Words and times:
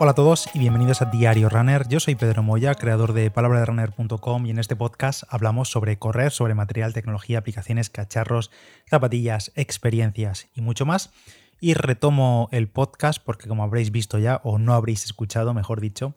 Hola 0.00 0.12
a 0.12 0.14
todos 0.14 0.48
y 0.54 0.60
bienvenidos 0.60 1.02
a 1.02 1.06
Diario 1.06 1.48
Runner. 1.48 1.88
Yo 1.88 1.98
soy 1.98 2.14
Pedro 2.14 2.44
Moya, 2.44 2.76
creador 2.76 3.14
de 3.14 3.32
palabraderunner.com 3.32 4.46
y 4.46 4.50
en 4.50 4.60
este 4.60 4.76
podcast 4.76 5.24
hablamos 5.28 5.70
sobre 5.70 5.98
correr, 5.98 6.30
sobre 6.30 6.54
material, 6.54 6.92
tecnología, 6.92 7.38
aplicaciones, 7.38 7.90
cacharros, 7.90 8.52
zapatillas, 8.88 9.50
experiencias 9.56 10.46
y 10.54 10.60
mucho 10.60 10.86
más. 10.86 11.10
Y 11.58 11.74
retomo 11.74 12.48
el 12.52 12.68
podcast 12.68 13.20
porque 13.20 13.48
como 13.48 13.64
habréis 13.64 13.90
visto 13.90 14.20
ya, 14.20 14.40
o 14.44 14.60
no 14.60 14.74
habréis 14.74 15.04
escuchado, 15.04 15.52
mejor 15.52 15.80
dicho, 15.80 16.14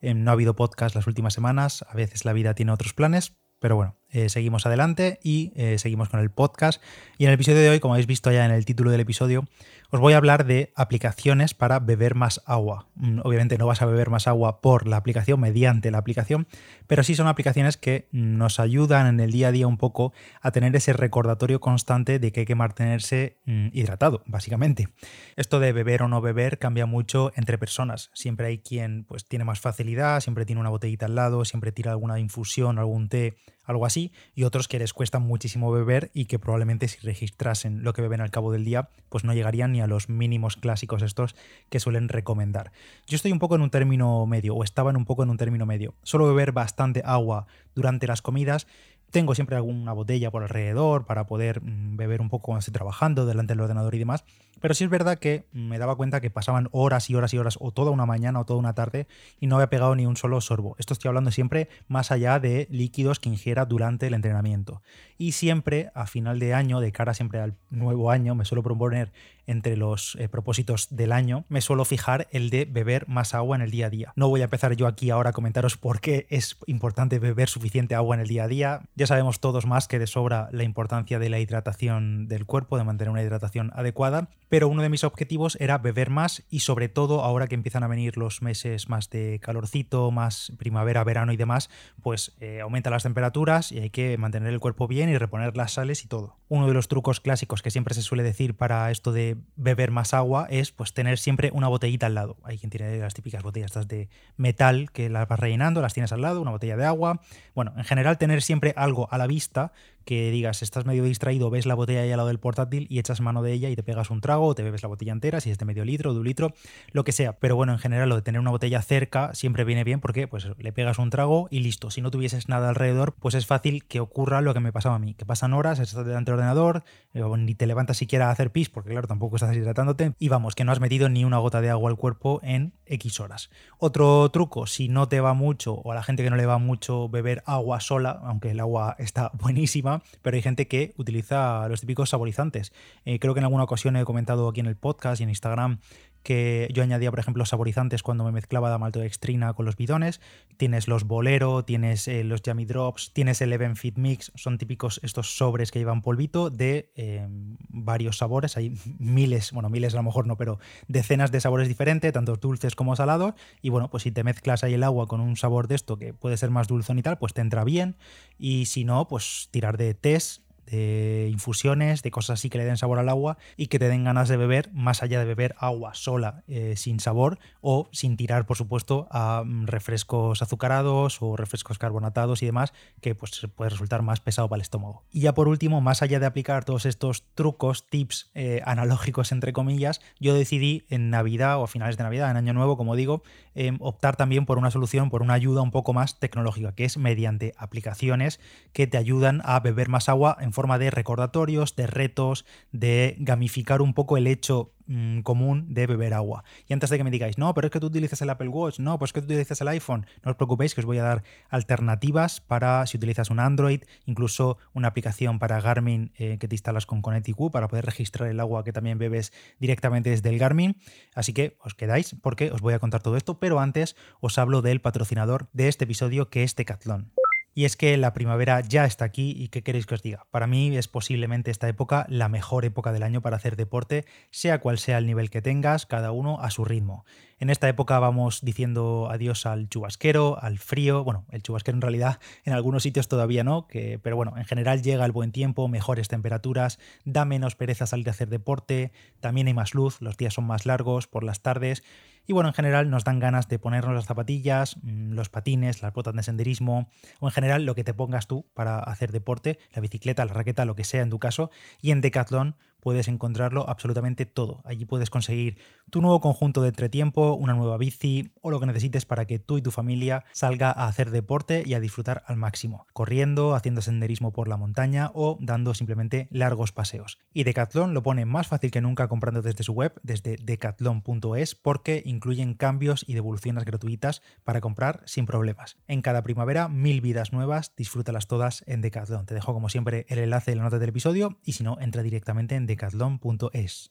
eh, 0.00 0.14
no 0.14 0.30
ha 0.30 0.34
habido 0.34 0.54
podcast 0.54 0.94
las 0.94 1.08
últimas 1.08 1.34
semanas, 1.34 1.84
a 1.88 1.94
veces 1.94 2.24
la 2.24 2.34
vida 2.34 2.54
tiene 2.54 2.70
otros 2.70 2.92
planes, 2.92 3.36
pero 3.58 3.74
bueno, 3.74 3.96
eh, 4.14 4.28
seguimos 4.28 4.64
adelante 4.64 5.18
y 5.24 5.52
eh, 5.56 5.76
seguimos 5.78 6.08
con 6.08 6.20
el 6.20 6.30
podcast. 6.30 6.80
Y 7.18 7.24
en 7.24 7.30
el 7.30 7.34
episodio 7.34 7.58
de 7.58 7.68
hoy, 7.68 7.80
como 7.80 7.94
habéis 7.94 8.06
visto 8.06 8.30
ya 8.30 8.46
en 8.46 8.52
el 8.52 8.64
título 8.64 8.92
del 8.92 9.00
episodio, 9.00 9.44
os 9.90 10.00
voy 10.00 10.14
a 10.14 10.16
hablar 10.16 10.46
de 10.46 10.72
aplicaciones 10.76 11.52
para 11.52 11.80
beber 11.80 12.14
más 12.14 12.40
agua. 12.46 12.86
Mm, 12.94 13.20
obviamente 13.24 13.58
no 13.58 13.66
vas 13.66 13.82
a 13.82 13.86
beber 13.86 14.10
más 14.10 14.28
agua 14.28 14.60
por 14.60 14.86
la 14.86 14.96
aplicación, 14.96 15.40
mediante 15.40 15.90
la 15.90 15.98
aplicación, 15.98 16.46
pero 16.86 17.02
sí 17.02 17.14
son 17.14 17.26
aplicaciones 17.26 17.76
que 17.76 18.08
nos 18.12 18.60
ayudan 18.60 19.06
en 19.08 19.20
el 19.20 19.32
día 19.32 19.48
a 19.48 19.52
día 19.52 19.66
un 19.66 19.78
poco 19.78 20.12
a 20.40 20.52
tener 20.52 20.74
ese 20.76 20.92
recordatorio 20.92 21.60
constante 21.60 22.18
de 22.18 22.32
que 22.32 22.40
hay 22.40 22.46
que 22.46 22.54
mantenerse 22.54 23.38
mm, 23.46 23.68
hidratado, 23.72 24.22
básicamente. 24.26 24.88
Esto 25.34 25.58
de 25.58 25.72
beber 25.72 26.04
o 26.04 26.08
no 26.08 26.20
beber 26.20 26.58
cambia 26.58 26.86
mucho 26.86 27.32
entre 27.34 27.58
personas. 27.58 28.10
Siempre 28.14 28.46
hay 28.46 28.58
quien 28.58 29.04
pues, 29.04 29.26
tiene 29.26 29.44
más 29.44 29.60
facilidad, 29.60 30.20
siempre 30.20 30.46
tiene 30.46 30.60
una 30.60 30.70
botellita 30.70 31.06
al 31.06 31.16
lado, 31.16 31.44
siempre 31.44 31.72
tira 31.72 31.90
alguna 31.90 32.20
infusión, 32.20 32.78
algún 32.78 33.08
té, 33.08 33.36
algo 33.64 33.86
así, 33.86 34.12
y 34.34 34.44
otros 34.44 34.68
que 34.68 34.78
les 34.78 34.92
cuesta 34.92 35.18
muchísimo 35.18 35.72
beber 35.72 36.10
y 36.14 36.26
que 36.26 36.38
probablemente 36.38 36.88
si 36.88 36.98
registrasen 37.00 37.82
lo 37.82 37.92
que 37.92 38.02
beben 38.02 38.20
al 38.20 38.30
cabo 38.30 38.52
del 38.52 38.64
día, 38.64 38.88
pues 39.08 39.24
no 39.24 39.34
llegarían 39.34 39.72
ni 39.72 39.80
a 39.80 39.86
los 39.86 40.08
mínimos 40.08 40.56
clásicos 40.56 41.02
estos 41.02 41.34
que 41.70 41.80
suelen 41.80 42.08
recomendar. 42.08 42.72
Yo 43.06 43.16
estoy 43.16 43.32
un 43.32 43.38
poco 43.38 43.54
en 43.56 43.62
un 43.62 43.70
término 43.70 44.26
medio, 44.26 44.54
o 44.54 44.64
estaba 44.64 44.90
en 44.90 44.96
un 44.96 45.04
poco 45.04 45.22
en 45.22 45.30
un 45.30 45.36
término 45.36 45.66
medio. 45.66 45.94
Solo 46.02 46.26
beber 46.26 46.52
bastante 46.52 47.02
agua 47.04 47.46
durante 47.74 48.06
las 48.06 48.22
comidas 48.22 48.66
tengo 49.14 49.36
siempre 49.36 49.54
alguna 49.54 49.92
botella 49.92 50.32
por 50.32 50.42
alrededor 50.42 51.04
para 51.04 51.24
poder 51.24 51.62
mm, 51.62 51.96
beber 51.96 52.20
un 52.20 52.28
poco 52.28 52.46
cuando 52.46 52.58
estoy 52.58 52.72
trabajando 52.72 53.26
delante 53.26 53.52
del 53.52 53.60
ordenador 53.60 53.94
y 53.94 54.00
demás. 54.00 54.24
Pero 54.60 54.74
sí 54.74 54.82
es 54.82 54.90
verdad 54.90 55.20
que 55.20 55.46
me 55.52 55.78
daba 55.78 55.94
cuenta 55.94 56.20
que 56.20 56.30
pasaban 56.30 56.68
horas 56.72 57.08
y 57.10 57.14
horas 57.14 57.32
y 57.32 57.38
horas, 57.38 57.56
o 57.60 57.70
toda 57.70 57.92
una 57.92 58.06
mañana 58.06 58.40
o 58.40 58.44
toda 58.44 58.58
una 58.58 58.74
tarde, 58.74 59.06
y 59.38 59.46
no 59.46 59.54
había 59.54 59.70
pegado 59.70 59.94
ni 59.94 60.04
un 60.04 60.16
solo 60.16 60.40
sorbo. 60.40 60.74
Esto 60.78 60.94
estoy 60.94 61.10
hablando 61.10 61.30
siempre 61.30 61.68
más 61.86 62.10
allá 62.10 62.40
de 62.40 62.66
líquidos 62.70 63.20
que 63.20 63.28
ingiera 63.28 63.66
durante 63.66 64.08
el 64.08 64.14
entrenamiento. 64.14 64.82
Y 65.18 65.32
siempre, 65.32 65.90
a 65.94 66.06
final 66.06 66.38
de 66.38 66.54
año, 66.54 66.80
de 66.80 66.92
cara 66.92 67.14
siempre 67.14 67.40
al 67.40 67.54
nuevo 67.70 68.10
año, 68.10 68.34
me 68.34 68.44
suelo 68.44 68.62
proponer 68.62 69.12
entre 69.46 69.76
los 69.76 70.16
eh, 70.18 70.28
propósitos 70.28 70.88
del 70.90 71.12
año, 71.12 71.44
me 71.48 71.60
suelo 71.60 71.84
fijar 71.84 72.28
el 72.30 72.50
de 72.50 72.64
beber 72.64 73.08
más 73.08 73.34
agua 73.34 73.56
en 73.56 73.62
el 73.62 73.70
día 73.70 73.86
a 73.86 73.90
día. 73.90 74.12
No 74.16 74.28
voy 74.28 74.40
a 74.40 74.44
empezar 74.44 74.74
yo 74.74 74.86
aquí 74.86 75.10
ahora 75.10 75.30
a 75.30 75.32
comentaros 75.32 75.76
por 75.76 76.00
qué 76.00 76.26
es 76.30 76.56
importante 76.66 77.18
beber 77.18 77.48
suficiente 77.48 77.94
agua 77.94 78.16
en 78.16 78.22
el 78.22 78.28
día 78.28 78.44
a 78.44 78.48
día. 78.48 78.82
Ya 78.94 79.06
sabemos 79.06 79.40
todos 79.40 79.66
más 79.66 79.88
que 79.88 79.98
de 79.98 80.06
sobra 80.06 80.48
la 80.52 80.64
importancia 80.64 81.18
de 81.18 81.28
la 81.28 81.40
hidratación 81.40 82.26
del 82.28 82.46
cuerpo, 82.46 82.78
de 82.78 82.84
mantener 82.84 83.10
una 83.10 83.22
hidratación 83.22 83.70
adecuada, 83.74 84.28
pero 84.48 84.68
uno 84.68 84.82
de 84.82 84.88
mis 84.88 85.04
objetivos 85.04 85.56
era 85.60 85.78
beber 85.78 86.10
más 86.10 86.44
y 86.48 86.60
sobre 86.60 86.88
todo 86.88 87.22
ahora 87.22 87.46
que 87.46 87.54
empiezan 87.54 87.82
a 87.82 87.88
venir 87.88 88.16
los 88.16 88.42
meses 88.42 88.88
más 88.88 89.10
de 89.10 89.40
calorcito, 89.42 90.10
más 90.10 90.52
primavera, 90.58 91.04
verano 91.04 91.32
y 91.32 91.36
demás, 91.36 91.70
pues 92.02 92.34
eh, 92.40 92.60
aumenta 92.60 92.90
las 92.90 93.02
temperaturas 93.02 93.72
y 93.72 93.78
hay 93.80 93.90
que 93.90 94.16
mantener 94.16 94.52
el 94.52 94.60
cuerpo 94.60 94.86
bien 94.86 95.03
y 95.08 95.18
reponer 95.18 95.56
las 95.56 95.72
sales 95.72 96.04
y 96.04 96.08
todo. 96.08 96.36
Uno 96.48 96.66
de 96.66 96.74
los 96.74 96.88
trucos 96.88 97.20
clásicos 97.20 97.62
que 97.62 97.70
siempre 97.70 97.94
se 97.94 98.02
suele 98.02 98.22
decir 98.22 98.54
para 98.56 98.90
esto 98.90 99.12
de 99.12 99.36
beber 99.56 99.90
más 99.90 100.14
agua 100.14 100.46
es 100.50 100.72
pues 100.72 100.92
tener 100.92 101.18
siempre 101.18 101.50
una 101.52 101.68
botellita 101.68 102.06
al 102.06 102.14
lado. 102.14 102.36
Hay 102.42 102.58
quien 102.58 102.70
tiene 102.70 102.98
las 102.98 103.14
típicas 103.14 103.42
botellas 103.42 103.70
estas 103.70 103.88
de 103.88 104.08
metal 104.36 104.90
que 104.92 105.08
las 105.08 105.26
vas 105.28 105.40
rellenando, 105.40 105.80
las 105.80 105.94
tienes 105.94 106.12
al 106.12 106.22
lado, 106.22 106.40
una 106.40 106.50
botella 106.50 106.76
de 106.76 106.84
agua. 106.84 107.20
Bueno, 107.54 107.72
en 107.76 107.84
general 107.84 108.18
tener 108.18 108.42
siempre 108.42 108.74
algo 108.76 109.08
a 109.10 109.18
la 109.18 109.26
vista 109.26 109.72
que 110.04 110.30
digas, 110.30 110.62
estás 110.62 110.84
medio 110.84 111.04
distraído, 111.04 111.50
ves 111.50 111.66
la 111.66 111.74
botella 111.74 112.02
ahí 112.02 112.10
al 112.10 112.18
lado 112.18 112.28
del 112.28 112.38
portátil 112.38 112.86
y 112.90 112.98
echas 112.98 113.20
mano 113.20 113.42
de 113.42 113.52
ella 113.52 113.68
y 113.70 113.76
te 113.76 113.82
pegas 113.82 114.10
un 114.10 114.20
trago 114.20 114.46
o 114.46 114.54
te 114.54 114.62
bebes 114.62 114.82
la 114.82 114.88
botella 114.88 115.12
entera, 115.12 115.40
si 115.40 115.50
es 115.50 115.58
de 115.58 115.64
medio 115.64 115.84
litro, 115.84 116.12
de 116.12 116.20
un 116.20 116.24
litro, 116.24 116.54
lo 116.92 117.04
que 117.04 117.12
sea. 117.12 117.38
Pero 117.38 117.56
bueno, 117.56 117.72
en 117.72 117.78
general 117.78 118.08
lo 118.08 118.16
de 118.16 118.22
tener 118.22 118.40
una 118.40 118.50
botella 118.50 118.82
cerca 118.82 119.34
siempre 119.34 119.64
viene 119.64 119.84
bien 119.84 120.00
porque 120.00 120.28
pues 120.28 120.46
le 120.56 120.72
pegas 120.72 120.98
un 120.98 121.10
trago 121.10 121.48
y 121.50 121.60
listo. 121.60 121.90
Si 121.90 122.00
no 122.00 122.10
tuvieses 122.10 122.48
nada 122.48 122.68
alrededor, 122.68 123.14
pues 123.18 123.34
es 123.34 123.46
fácil 123.46 123.84
que 123.84 124.00
ocurra 124.00 124.40
lo 124.40 124.54
que 124.54 124.60
me 124.60 124.72
pasaba 124.72 124.96
a 124.96 124.98
mí, 124.98 125.14
que 125.14 125.24
pasan 125.24 125.52
horas, 125.52 125.78
estás 125.78 126.04
delante 126.04 126.30
del 126.30 126.38
ordenador, 126.38 126.84
eh, 127.14 127.22
ni 127.38 127.54
te 127.54 127.66
levantas 127.66 127.96
siquiera 127.96 128.28
a 128.28 128.30
hacer 128.30 128.50
pis, 128.50 128.70
porque 128.70 128.90
claro, 128.90 129.06
tampoco 129.06 129.36
estás 129.36 129.56
hidratándote, 129.56 130.12
y 130.18 130.28
vamos, 130.28 130.54
que 130.54 130.64
no 130.64 130.72
has 130.72 130.80
metido 130.80 131.08
ni 131.08 131.24
una 131.24 131.38
gota 131.38 131.60
de 131.60 131.70
agua 131.70 131.90
al 131.90 131.96
cuerpo 131.96 132.40
en 132.42 132.72
X 132.86 133.20
horas. 133.20 133.50
Otro 133.78 134.28
truco, 134.30 134.66
si 134.66 134.88
no 134.88 135.08
te 135.08 135.20
va 135.20 135.34
mucho 135.34 135.74
o 135.74 135.92
a 135.92 135.94
la 135.94 136.02
gente 136.02 136.22
que 136.22 136.30
no 136.30 136.36
le 136.36 136.46
va 136.46 136.58
mucho 136.58 137.08
beber 137.08 137.42
agua 137.46 137.80
sola, 137.80 138.20
aunque 138.24 138.50
el 138.50 138.60
agua 138.60 138.96
está 138.98 139.30
buenísima, 139.40 139.93
pero 140.22 140.36
hay 140.36 140.42
gente 140.42 140.66
que 140.66 140.92
utiliza 140.96 141.68
los 141.68 141.80
típicos 141.80 142.10
saborizantes. 142.10 142.72
Eh, 143.04 143.18
creo 143.18 143.34
que 143.34 143.40
en 143.40 143.44
alguna 143.44 143.64
ocasión 143.64 143.96
he 143.96 144.04
comentado 144.04 144.48
aquí 144.48 144.60
en 144.60 144.66
el 144.66 144.76
podcast 144.76 145.20
y 145.20 145.24
en 145.24 145.30
Instagram 145.30 145.78
que 146.24 146.68
yo 146.72 146.82
añadía, 146.82 147.10
por 147.10 147.20
ejemplo, 147.20 147.44
saborizantes 147.44 148.02
cuando 148.02 148.24
me 148.24 148.32
mezclaba 148.32 148.70
la 148.70 148.78
maltodextrina 148.78 149.52
con 149.52 149.66
los 149.66 149.76
bidones. 149.76 150.20
Tienes 150.56 150.88
los 150.88 151.04
Bolero, 151.04 151.64
tienes 151.64 152.08
eh, 152.08 152.24
los 152.24 152.42
Yummy 152.42 152.64
Drops, 152.64 153.12
tienes 153.12 153.40
el 153.42 153.52
Even 153.52 153.76
Fit 153.76 153.98
Mix, 153.98 154.32
son 154.34 154.58
típicos 154.58 154.98
estos 155.02 155.36
sobres 155.36 155.70
que 155.70 155.78
llevan 155.78 156.02
polvito 156.02 156.50
de 156.50 156.90
eh, 156.96 157.28
varios 157.68 158.18
sabores. 158.18 158.56
Hay 158.56 158.76
miles, 158.98 159.52
bueno, 159.52 159.68
miles 159.68 159.92
a 159.94 159.98
lo 159.98 160.02
mejor 160.02 160.26
no, 160.26 160.36
pero 160.36 160.58
decenas 160.88 161.30
de 161.30 161.40
sabores 161.40 161.68
diferentes, 161.68 162.12
tanto 162.12 162.36
dulces 162.36 162.74
como 162.74 162.96
salados. 162.96 163.34
Y 163.60 163.68
bueno, 163.68 163.90
pues 163.90 164.04
si 164.04 164.10
te 164.10 164.24
mezclas 164.24 164.64
ahí 164.64 164.74
el 164.74 164.82
agua 164.82 165.06
con 165.06 165.20
un 165.20 165.36
sabor 165.36 165.68
de 165.68 165.74
esto 165.74 165.98
que 165.98 166.14
puede 166.14 166.38
ser 166.38 166.50
más 166.50 166.66
dulzón 166.66 166.98
y 166.98 167.02
tal, 167.02 167.18
pues 167.18 167.34
te 167.34 167.42
entra 167.42 167.64
bien. 167.64 167.96
Y 168.38 168.64
si 168.64 168.84
no, 168.84 169.06
pues 169.06 169.48
tirar 169.50 169.76
de 169.76 169.92
test 169.92 170.43
de 170.66 171.28
infusiones, 171.30 172.02
de 172.02 172.10
cosas 172.10 172.40
así 172.40 172.50
que 172.50 172.58
le 172.58 172.64
den 172.64 172.76
sabor 172.76 172.98
al 172.98 173.08
agua 173.08 173.38
y 173.56 173.66
que 173.66 173.78
te 173.78 173.88
den 173.88 174.04
ganas 174.04 174.28
de 174.28 174.36
beber, 174.36 174.70
más 174.72 175.02
allá 175.02 175.18
de 175.18 175.24
beber 175.24 175.54
agua 175.58 175.94
sola 175.94 176.42
eh, 176.46 176.74
sin 176.76 177.00
sabor 177.00 177.38
o 177.60 177.88
sin 177.92 178.16
tirar, 178.16 178.46
por 178.46 178.56
supuesto, 178.56 179.08
a 179.10 179.42
mm, 179.44 179.66
refrescos 179.66 180.42
azucarados 180.42 181.20
o 181.20 181.36
refrescos 181.36 181.78
carbonatados 181.78 182.42
y 182.42 182.46
demás, 182.46 182.72
que 183.00 183.14
pues 183.14 183.46
puede 183.54 183.70
resultar 183.70 184.02
más 184.02 184.20
pesado 184.20 184.48
para 184.48 184.58
el 184.58 184.62
estómago. 184.62 185.04
Y 185.10 185.20
ya 185.20 185.34
por 185.34 185.48
último, 185.48 185.80
más 185.80 186.02
allá 186.02 186.18
de 186.20 186.26
aplicar 186.26 186.64
todos 186.64 186.86
estos 186.86 187.24
trucos, 187.34 187.88
tips 187.88 188.30
eh, 188.34 188.62
analógicos, 188.64 189.32
entre 189.32 189.52
comillas, 189.52 190.00
yo 190.18 190.34
decidí 190.34 190.84
en 190.88 191.10
Navidad 191.10 191.58
o 191.58 191.64
a 191.64 191.68
finales 191.68 191.96
de 191.96 192.04
Navidad, 192.04 192.30
en 192.30 192.36
Año 192.36 192.52
Nuevo, 192.52 192.76
como 192.76 192.96
digo, 192.96 193.22
em, 193.54 193.76
optar 193.80 194.16
también 194.16 194.46
por 194.46 194.58
una 194.58 194.70
solución, 194.70 195.10
por 195.10 195.22
una 195.22 195.34
ayuda 195.34 195.62
un 195.62 195.70
poco 195.70 195.92
más 195.92 196.18
tecnológica, 196.18 196.74
que 196.74 196.84
es 196.84 196.96
mediante 196.96 197.54
aplicaciones 197.58 198.40
que 198.72 198.86
te 198.86 198.96
ayudan 198.96 199.42
a 199.44 199.60
beber 199.60 199.88
más 199.88 200.08
agua 200.08 200.36
en 200.40 200.52
forma 200.54 200.78
de 200.78 200.90
recordatorios, 200.90 201.76
de 201.76 201.86
retos, 201.86 202.46
de 202.72 203.16
gamificar 203.18 203.82
un 203.82 203.92
poco 203.92 204.16
el 204.16 204.26
hecho 204.26 204.72
mm, 204.86 205.20
común 205.20 205.74
de 205.74 205.86
beber 205.86 206.14
agua. 206.14 206.44
Y 206.66 206.72
antes 206.72 206.88
de 206.88 206.96
que 206.96 207.04
me 207.04 207.10
digáis, 207.10 207.36
no, 207.36 207.52
pero 207.52 207.66
es 207.66 207.72
que 207.72 207.80
tú 207.80 207.86
utilizas 207.86 208.22
el 208.22 208.30
Apple 208.30 208.48
Watch, 208.48 208.78
no, 208.78 208.98
pues 208.98 209.12
que 209.12 209.20
tú 209.20 209.26
utilizas 209.26 209.60
el 209.60 209.68
iPhone, 209.68 210.06
no 210.22 210.30
os 210.30 210.36
preocupéis 210.36 210.74
que 210.74 210.80
os 210.80 210.86
voy 210.86 210.98
a 210.98 211.02
dar 211.02 211.22
alternativas 211.50 212.40
para 212.40 212.86
si 212.86 212.96
utilizas 212.96 213.28
un 213.28 213.40
Android, 213.40 213.82
incluso 214.06 214.56
una 214.72 214.88
aplicación 214.88 215.38
para 215.38 215.60
Garmin 215.60 216.12
eh, 216.16 216.38
que 216.38 216.48
te 216.48 216.54
instalas 216.54 216.86
con 216.86 217.02
Connecticut 217.02 217.52
para 217.52 217.68
poder 217.68 217.84
registrar 217.84 218.30
el 218.30 218.40
agua 218.40 218.64
que 218.64 218.72
también 218.72 218.98
bebes 218.98 219.32
directamente 219.58 220.10
desde 220.10 220.30
el 220.30 220.38
Garmin. 220.38 220.76
Así 221.14 221.32
que 221.34 221.58
os 221.60 221.74
quedáis 221.74 222.16
porque 222.22 222.50
os 222.50 222.60
voy 222.60 222.74
a 222.74 222.78
contar 222.78 223.02
todo 223.02 223.16
esto, 223.16 223.38
pero 223.38 223.60
antes 223.60 223.96
os 224.20 224.38
hablo 224.38 224.62
del 224.62 224.80
patrocinador 224.80 225.48
de 225.52 225.68
este 225.68 225.84
episodio 225.84 226.30
que 226.30 226.44
es 226.44 226.56
Decathlon. 226.56 227.12
Y 227.56 227.66
es 227.66 227.76
que 227.76 227.96
la 227.96 228.12
primavera 228.12 228.60
ya 228.60 228.84
está 228.84 229.04
aquí 229.04 229.32
y 229.36 229.48
¿qué 229.48 229.62
queréis 229.62 229.86
que 229.86 229.94
os 229.94 230.02
diga? 230.02 230.26
Para 230.32 230.48
mí 230.48 230.76
es 230.76 230.88
posiblemente 230.88 231.52
esta 231.52 231.68
época 231.68 232.04
la 232.08 232.28
mejor 232.28 232.64
época 232.64 232.92
del 232.92 233.04
año 233.04 233.22
para 233.22 233.36
hacer 233.36 233.54
deporte, 233.54 234.04
sea 234.30 234.58
cual 234.58 234.78
sea 234.78 234.98
el 234.98 235.06
nivel 235.06 235.30
que 235.30 235.40
tengas, 235.40 235.86
cada 235.86 236.10
uno 236.10 236.40
a 236.40 236.50
su 236.50 236.64
ritmo. 236.64 237.04
En 237.38 237.50
esta 237.50 237.68
época 237.68 237.98
vamos 238.00 238.40
diciendo 238.42 239.08
adiós 239.10 239.46
al 239.46 239.68
chubasquero, 239.68 240.36
al 240.42 240.58
frío, 240.58 241.04
bueno, 241.04 241.26
el 241.30 241.42
chubasquero 241.42 241.76
en 241.76 241.82
realidad 241.82 242.18
en 242.44 242.54
algunos 242.54 242.82
sitios 242.82 243.06
todavía 243.06 243.44
no, 243.44 243.68
pero 244.02 244.16
bueno, 244.16 244.34
en 244.36 244.44
general 244.44 244.82
llega 244.82 245.04
el 245.04 245.12
buen 245.12 245.30
tiempo, 245.30 245.68
mejores 245.68 246.08
temperaturas, 246.08 246.78
da 247.04 247.24
menos 247.24 247.54
pereza 247.54 247.86
salir 247.86 248.08
a 248.08 248.12
hacer 248.12 248.30
deporte, 248.30 248.92
también 249.20 249.46
hay 249.46 249.54
más 249.54 249.74
luz, 249.74 250.00
los 250.00 250.16
días 250.16 250.34
son 250.34 250.44
más 250.44 250.66
largos 250.66 251.06
por 251.06 251.22
las 251.22 251.42
tardes 251.42 251.84
y 252.26 252.32
bueno, 252.32 252.48
en 252.48 252.54
general 252.54 252.90
nos 252.90 253.04
dan 253.04 253.18
ganas 253.18 253.48
de 253.48 253.58
ponernos 253.58 253.94
las 253.94 254.06
zapatillas, 254.06 254.76
mm, 254.82 255.12
los 255.12 255.28
patines, 255.28 255.82
las 255.82 255.92
botas 255.92 256.14
de 256.14 256.22
senderismo 256.22 256.88
o 257.20 257.28
en 257.28 257.32
general 257.32 257.64
lo 257.64 257.74
que 257.74 257.84
te 257.84 257.94
pongas 257.94 258.26
tú 258.26 258.46
para 258.54 258.78
hacer 258.78 259.12
deporte, 259.12 259.58
la 259.74 259.80
bicicleta, 259.80 260.24
la 260.24 260.32
raqueta, 260.32 260.64
lo 260.64 260.74
que 260.74 260.84
sea 260.84 261.02
en 261.02 261.10
tu 261.10 261.18
caso. 261.18 261.50
Y 261.80 261.90
en 261.90 262.00
Decathlon 262.00 262.56
puedes 262.84 263.08
encontrarlo 263.08 263.68
absolutamente 263.68 264.26
todo. 264.26 264.60
Allí 264.64 264.84
puedes 264.84 265.08
conseguir 265.08 265.56
tu 265.90 266.02
nuevo 266.02 266.20
conjunto 266.20 266.60
de 266.60 266.68
entretiempo, 266.68 267.32
una 267.32 267.54
nueva 267.54 267.78
bici 267.78 268.32
o 268.42 268.50
lo 268.50 268.60
que 268.60 268.66
necesites 268.66 269.06
para 269.06 269.24
que 269.24 269.38
tú 269.38 269.56
y 269.56 269.62
tu 269.62 269.70
familia 269.70 270.24
salga 270.32 270.70
a 270.70 270.86
hacer 270.86 271.10
deporte 271.10 271.62
y 271.64 271.72
a 271.74 271.80
disfrutar 271.80 272.22
al 272.26 272.36
máximo, 272.36 272.86
corriendo, 272.92 273.54
haciendo 273.54 273.80
senderismo 273.80 274.32
por 274.32 274.48
la 274.48 274.58
montaña 274.58 275.10
o 275.14 275.38
dando 275.40 275.72
simplemente 275.72 276.28
largos 276.30 276.72
paseos. 276.72 277.18
Y 277.32 277.44
Decathlon 277.44 277.94
lo 277.94 278.02
pone 278.02 278.26
más 278.26 278.48
fácil 278.48 278.70
que 278.70 278.82
nunca 278.82 279.08
comprando 279.08 279.40
desde 279.40 279.64
su 279.64 279.72
web, 279.72 279.98
desde 280.02 280.36
decathlon.es, 280.36 281.54
porque 281.54 282.02
incluyen 282.04 282.52
cambios 282.52 283.04
y 283.08 283.14
devoluciones 283.14 283.64
gratuitas 283.64 284.20
para 284.44 284.60
comprar 284.60 285.00
sin 285.06 285.24
problemas. 285.24 285.78
En 285.88 286.02
cada 286.02 286.22
primavera, 286.22 286.68
mil 286.68 287.00
vidas 287.00 287.32
nuevas, 287.32 287.72
disfrútalas 287.76 288.26
todas 288.26 288.62
en 288.66 288.82
Decathlon. 288.82 289.24
Te 289.24 289.34
dejo 289.34 289.54
como 289.54 289.70
siempre 289.70 290.04
el 290.10 290.18
enlace 290.18 290.52
en 290.52 290.58
la 290.58 290.64
nota 290.64 290.78
del 290.78 290.90
episodio 290.90 291.38
y 291.44 291.52
si 291.52 291.64
no, 291.64 291.78
entra 291.80 292.02
directamente 292.02 292.56
en 292.56 292.66
decathlon.es. 292.74 293.90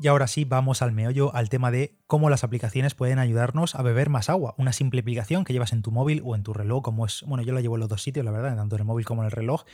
Y 0.00 0.08
ahora 0.08 0.26
sí, 0.26 0.44
vamos 0.44 0.82
al 0.82 0.90
meollo, 0.90 1.32
al 1.34 1.48
tema 1.48 1.70
de 1.70 1.96
cómo 2.08 2.28
las 2.28 2.42
aplicaciones 2.42 2.94
pueden 2.94 3.20
ayudarnos 3.20 3.76
a 3.76 3.82
beber 3.82 4.10
más 4.10 4.28
agua. 4.28 4.54
Una 4.58 4.72
simple 4.72 5.00
aplicación 5.00 5.44
que 5.44 5.52
llevas 5.52 5.72
en 5.72 5.82
tu 5.82 5.92
móvil 5.92 6.20
o 6.24 6.34
en 6.34 6.42
tu 6.42 6.52
reloj, 6.52 6.82
como 6.82 7.06
es, 7.06 7.22
bueno, 7.26 7.44
yo 7.44 7.52
la 7.52 7.60
llevo 7.60 7.76
en 7.76 7.80
los 7.80 7.88
dos 7.88 8.02
sitios, 8.02 8.24
la 8.24 8.32
verdad, 8.32 8.56
tanto 8.56 8.74
en 8.74 8.80
el 8.80 8.86
móvil 8.86 9.04
como 9.04 9.22
en 9.22 9.26
el 9.26 9.30
reloj. 9.30 9.64